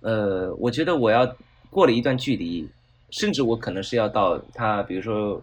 [0.00, 1.36] 呃，我觉得我要
[1.70, 2.68] 过了一段距离，
[3.12, 5.40] 甚至我可能是要到他，比如说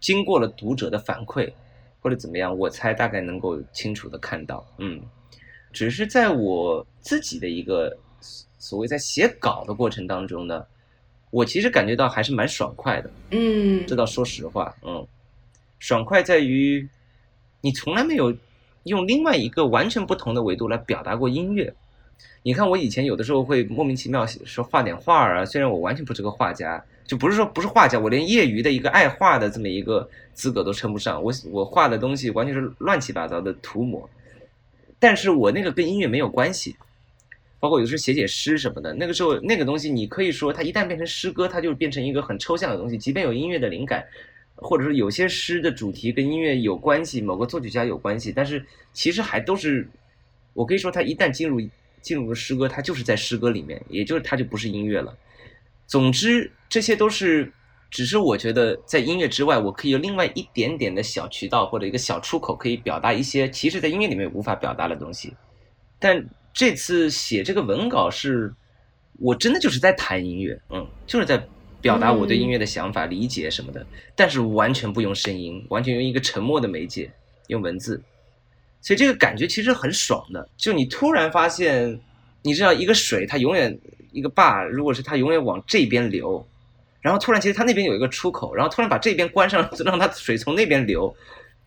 [0.00, 1.52] 经过了读者的反馈
[2.00, 5.02] 或者怎么样，我才大概能够清楚的看到，嗯，
[5.72, 7.94] 只是在我自己的一个
[8.58, 10.64] 所谓在写稿的过程当中呢，
[11.30, 15.04] 我其实感觉到还是蛮爽快的，嗯这倒说实话，嗯，
[15.80, 16.88] 爽快在于
[17.60, 18.32] 你从来没有
[18.84, 21.74] 用另外一个完全不同的维度来表达过音乐。
[22.42, 31.22] 你看，我以前有的时候会莫名其妙说画点画儿啊，虽然我完全不是个画家，就不是说不是画家，我连业余的一个爱画的这么一个资格都称不上。
[31.22, 34.08] 我我画的东西完全是乱七八糟的涂抹，
[34.98, 36.76] 但是我那个跟音乐没有关系。
[37.60, 42.98] 包括有时候写写诗什么的，那个时候那个东西，你可以说它一旦变成诗歌，它就变成一个很抽象的东西。
[42.98, 44.04] 即便有音乐的灵感，
[44.54, 48.62] 或者说有些诗的主题跟音乐有关系，某个作曲家有关系，但是
[48.92, 49.88] 其实还都是，
[50.52, 51.58] 我可以说它一旦进入
[52.04, 55.16] 进入了诗歌，它就是在诗歌里面，也就是它就不是音乐了。
[55.86, 57.50] 总之，这些都是
[57.90, 65.32] 只是我觉得在音乐之外，我可以有另外一点点的小渠道或者一个小出口，可以表达一些其实在音乐里面无法表达的东西。
[65.98, 68.52] 但这次写这个文稿是，
[69.18, 71.42] 我真的就是在谈音乐，嗯，就是在
[71.80, 77.12] 表达我对音乐的想法、理解什么的，但是完全不用声音，完全用一个沉默的媒介，
[77.48, 78.02] 用文字，
[78.84, 80.46] 所以这个感觉其实很爽的。
[80.58, 81.98] 就你突然发现，
[82.42, 83.76] 你知道一个水它永远
[84.12, 86.46] 一个坝，如果是它永远往这边流，
[87.00, 91.16] 然后突然其实它那边有一个出口，然后突然把这边关上， 让它水从那边流，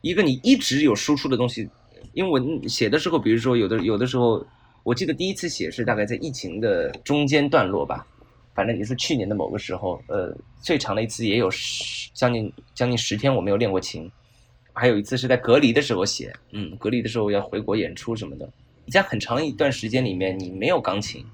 [0.01, 1.67] 一个你一直有输出的东西。
[2.13, 4.45] 因为我写的时候，比如说有的有的时候，
[4.83, 8.05] 我记得第一次写是大概在疫情的中间段落吧，
[8.53, 14.11] 反正也是去年的某个时候，呃，最长的一次也有十将近将近十天我没有练过琴，
[14.77, 18.47] 还有一次是在隔离的时候写，嗯，隔离的时候要回国演出什么的，
[18.91, 21.25] 在很长一段时间里面你没有钢琴，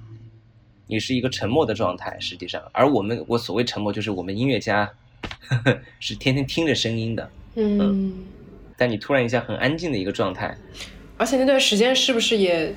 [0.87, 4.89] 你是一个沉默的状态，实际上，而我们我所谓沉默就是我们音乐家
[5.47, 8.25] 呵呵 是天天听着声音的，嗯，
[8.77, 10.57] 但你突然一下很安静的一个状态，
[11.17, 12.73] 而且那段时间是不是也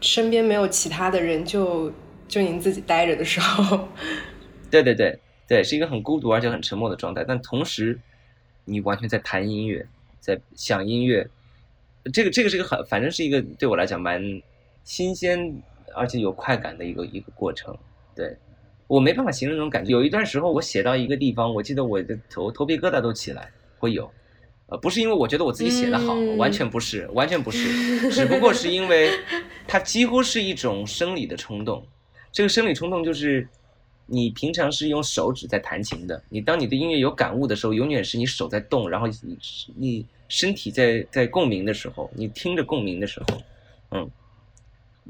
[0.00, 1.92] 身边没有其他的人，就
[2.26, 3.88] 就您自己待着的时候？
[4.70, 7.98] 对对对对，是一个很孤独而且很沉默的状态，但同时
[8.64, 9.86] 你完全在弹音乐，
[10.20, 11.28] 在想音乐，
[12.12, 14.22] 这个这个是一个很，反正是一个对我来讲蛮
[14.84, 15.62] 新鲜
[15.94, 17.76] 而且有快感的一个一个过程。
[18.14, 18.36] 对
[18.86, 19.92] 我没办法形容那种感觉。
[19.92, 24.10] 有一段时候我写到一个地方，我记得我的头头皮疙瘩都起来，会有。
[24.66, 29.10] 呃，不是因为我觉得我自己写的好，嗯完全不是，完全不是，只不过是因为
[29.66, 31.86] 它几乎是一种生理的冲动。
[32.30, 33.48] 这个生理冲动就是
[34.10, 39.38] 你平常是用手指在弹琴的，你当你对音乐有感悟的时候，永远是你手在动，然后你
[39.76, 43.42] 你身体在在共鸣的时候，你听着共鸣的时候，
[43.90, 44.10] 嗯。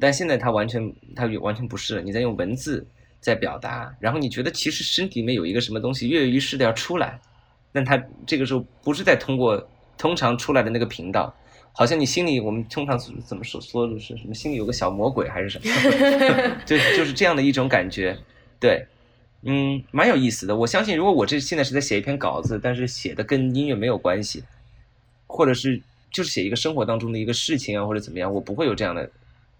[0.00, 2.86] 但现在它完全它完全不是，你在用文字
[3.20, 7.20] 在表达，然后你觉得其实身体里面有一个什么东西跃跃欲试的要出来，
[7.72, 11.34] 但它这个时候不是在通过通常出来的那个频道，
[11.72, 14.32] 好像你心里我们通常怎么说说的是什么？
[14.32, 15.64] 心里有个小魔鬼还是什么？
[16.64, 18.16] 对， 就是这样的一种感觉。
[18.60, 18.86] 对，
[19.42, 20.56] 嗯，蛮有意思的。
[20.56, 24.42] 我相信，如果我这现在是在写一篇稿子，但是写的跟音乐没有关系，
[25.26, 25.80] 或者是
[26.10, 29.08] 就是写一个生活当中的一个事情啊，或者怎么样，我不会有这样的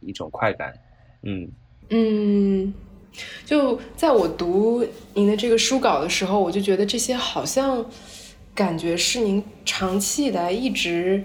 [0.01, 0.75] 一种快感。
[1.23, 1.49] 嗯
[1.91, 2.75] 嗯，
[3.45, 7.85] 就在我读您的这个书稿的时候，我就觉得这些好像
[8.55, 11.23] 感觉是您长期以来一直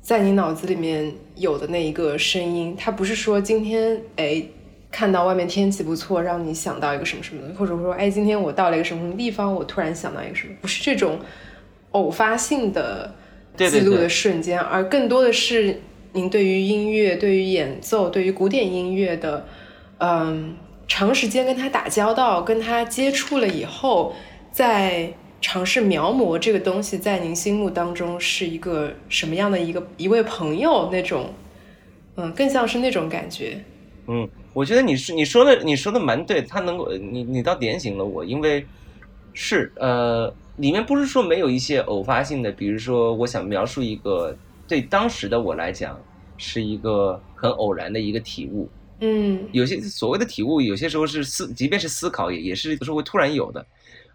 [0.00, 2.76] 在你脑子里面有的那一个声音。
[2.78, 4.42] 它不是说今天哎
[4.90, 11.18] 看到外面天气不错，让你想到一个什么什么的，或者说哎今天我到了一个什么什么地方，我突然想到一个什么，不是这种
[11.92, 13.14] 偶发性的
[13.56, 15.80] 记录的瞬间，而更多的是。
[16.12, 19.46] 您对于音乐、对于演奏、对于古典音乐的，
[19.98, 20.56] 嗯，
[20.88, 24.14] 长时间跟他打交道、跟他接触了以后，
[24.50, 25.12] 在
[25.42, 31.34] 尝试描摹这个东西，在您心目当中是一个什么样的一个一位朋友那种，
[32.16, 33.58] 嗯，更像是那种感觉。
[34.06, 34.26] 嗯，
[34.56, 38.66] 我觉得你是你说的你说的蛮对，他能够你你倒点醒了我，因为
[39.34, 44.34] 是呃，里面不是说没有一些偶发性的，比如说我想描述一个。
[44.68, 45.96] 对当时的我来讲，
[46.38, 48.68] 是一个很偶然的一个体悟。
[48.98, 53.64] 嗯，有些所谓的体悟，有些时候是思，即便是思考，也也是是会突然有的。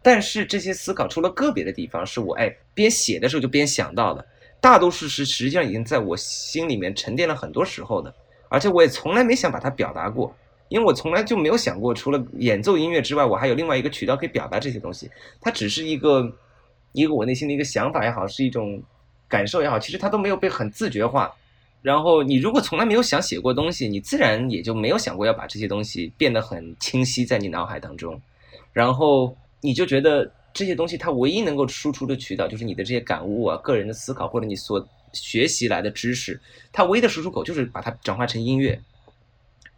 [0.02, 4.26] 但是这些思考，除了个别的地方是我哎边写的时候就边想到的，
[4.60, 8.14] 大多数是实际上已经在我心里面沉淀了很多时候的，
[8.52, 10.36] 而且我也从来没想把它表达过，
[10.68, 15.10] 因为我从来就没有想过，除了演奏音乐之外，我还有另外一个渠道可以表达这些东西。
[15.40, 16.32] 它只是一个
[16.92, 18.84] 一个我内心的一个想法也好，是一种。
[19.32, 21.34] 感受也好，其实它都没有被很自觉化。
[21.82, 28.22] 然后你如果从来没有想写过东西，你自然也就没有想过要把这些东西变得很清晰在你脑海当中。
[28.74, 36.40] 然后你就觉得这些东西它唯一能够输出的渠道就是你的这些感悟啊、个人的思考或者你所学习来的知识，
[36.72, 38.82] 它唯一的输出口就是把它转化成音乐。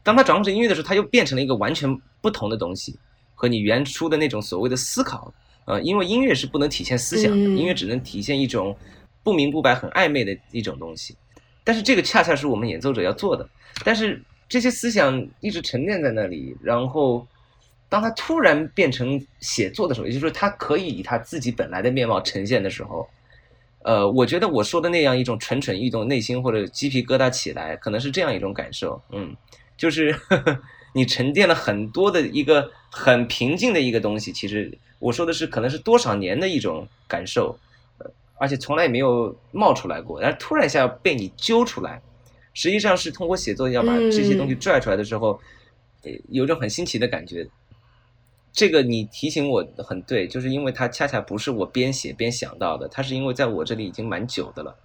[0.03, 2.97] 当它转化成音乐的时候，它又变成了一个完全不同的东西，
[3.35, 5.33] 和你原初的那种所谓的思考，
[5.65, 8.77] 呃，因为音乐是不能体现思想的，音乐只能体现一种。
[9.25, 11.15] 不明不白、很暧昧的一种东西，
[11.63, 13.49] 但是这个恰恰是我们演奏者要做的。
[13.85, 17.25] 但是这些思想一直沉淀在那里，然后
[17.87, 23.07] 当它突然变成写作的时候，也就是说他可以以它自己本来的面貌呈现的时候，
[23.83, 29.01] 呃，我觉得我说的那样一种蠢蠢欲动、内心或者鸡皮疙瘩起来，可能是这样一种感受。
[29.11, 29.35] 嗯，
[29.77, 30.59] 就是呵 呵
[30.93, 37.57] 你沉淀了很多的一个很平静的一个东西，其实我说的是可能是多少年的一种感受。
[38.39, 42.01] 而且从来也没有冒出来过，但是突然一下被你揪出来，
[42.53, 45.39] 实际上是通过写作要把这些东西拽出来的时候，
[46.29, 47.47] 有一种很新奇的感觉。
[48.53, 54.75] 这个你提醒我很对，就是因为它恰恰不是我边写边想到的，它是因为在我这里已经蛮久的了，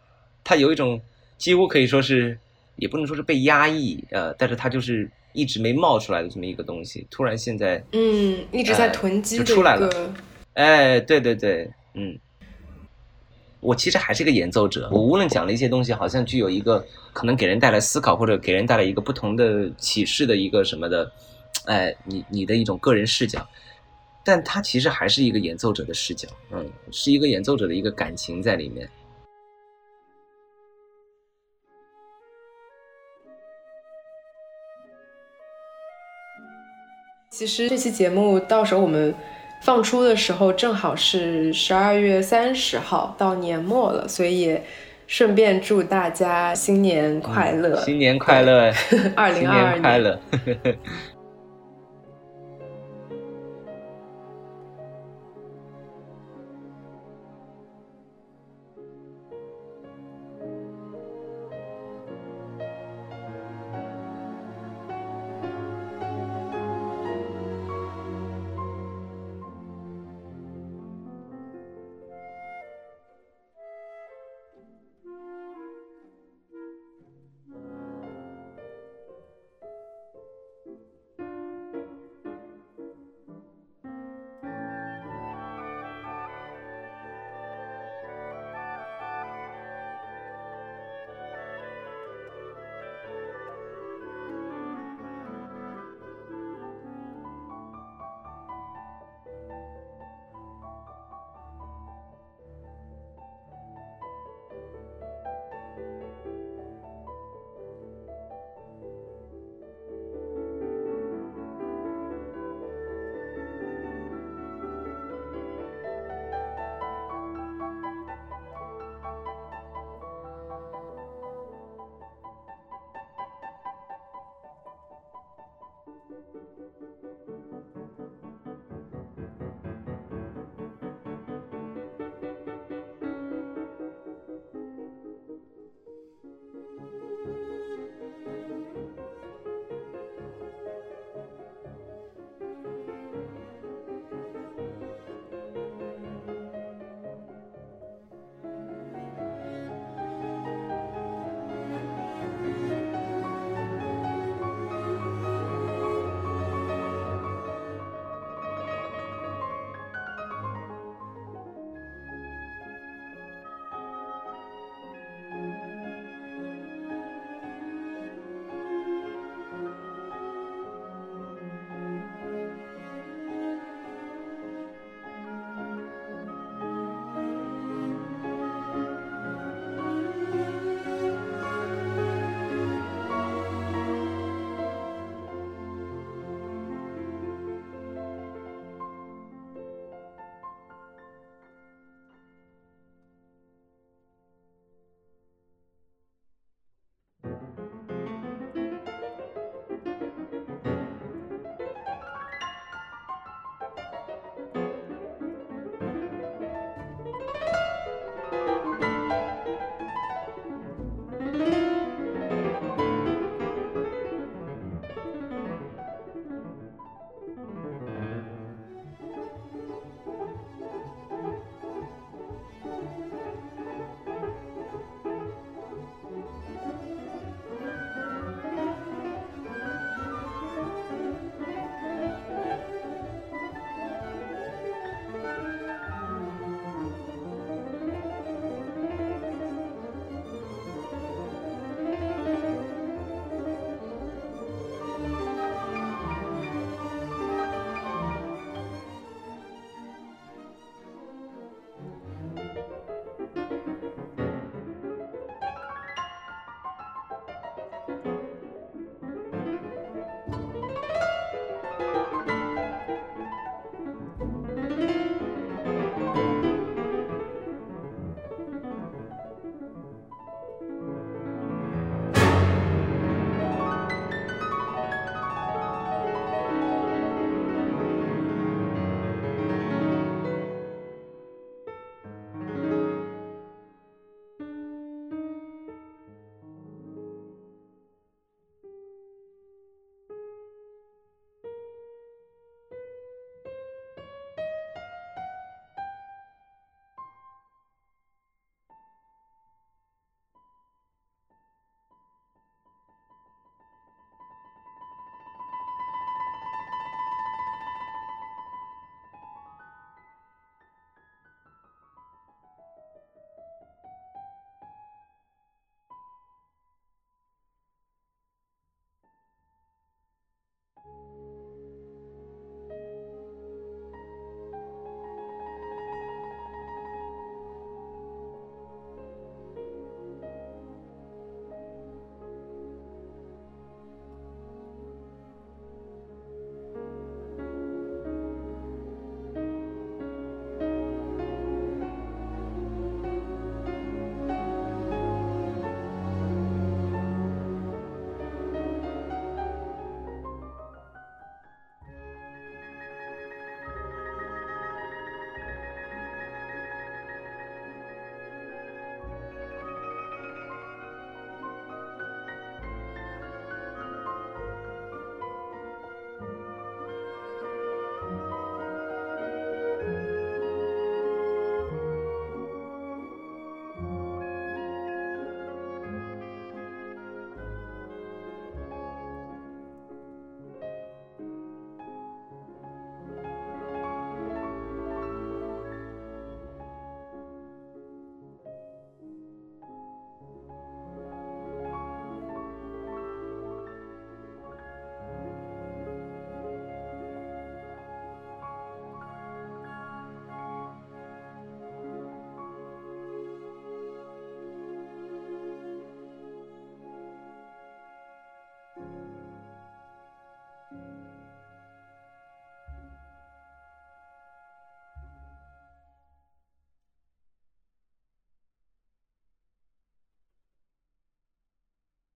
[0.42, 1.00] 它有一种
[1.36, 2.38] 几乎可以说是，
[2.76, 9.90] 也不能说是被压抑，呃，但是它就是一直没冒出来的这么一个东西，突然现在，嗯，一直在囤积就出来了，
[10.54, 12.18] 哎，对对对，嗯。
[13.60, 21.10] 我其实还是个演奏者，我无论讲了一些东西，好像具有一个可能给人带来思考或者给人带来一个不同的启示的一个什么的，
[21.66, 23.46] 哎，你你的一种个人视角，
[24.24, 28.88] 但它其实还是一个演奏者的视角，嗯，是一个演奏者的一个感情在里面。
[37.30, 39.14] 其实这期节目到时候我们。
[39.60, 44.56] 放出的时候正好是十二月三十号，到年末了，所以
[45.08, 47.76] 顺便祝大家新年快乐！
[47.80, 48.72] 新年快乐！
[49.16, 50.20] 二零二二年快乐！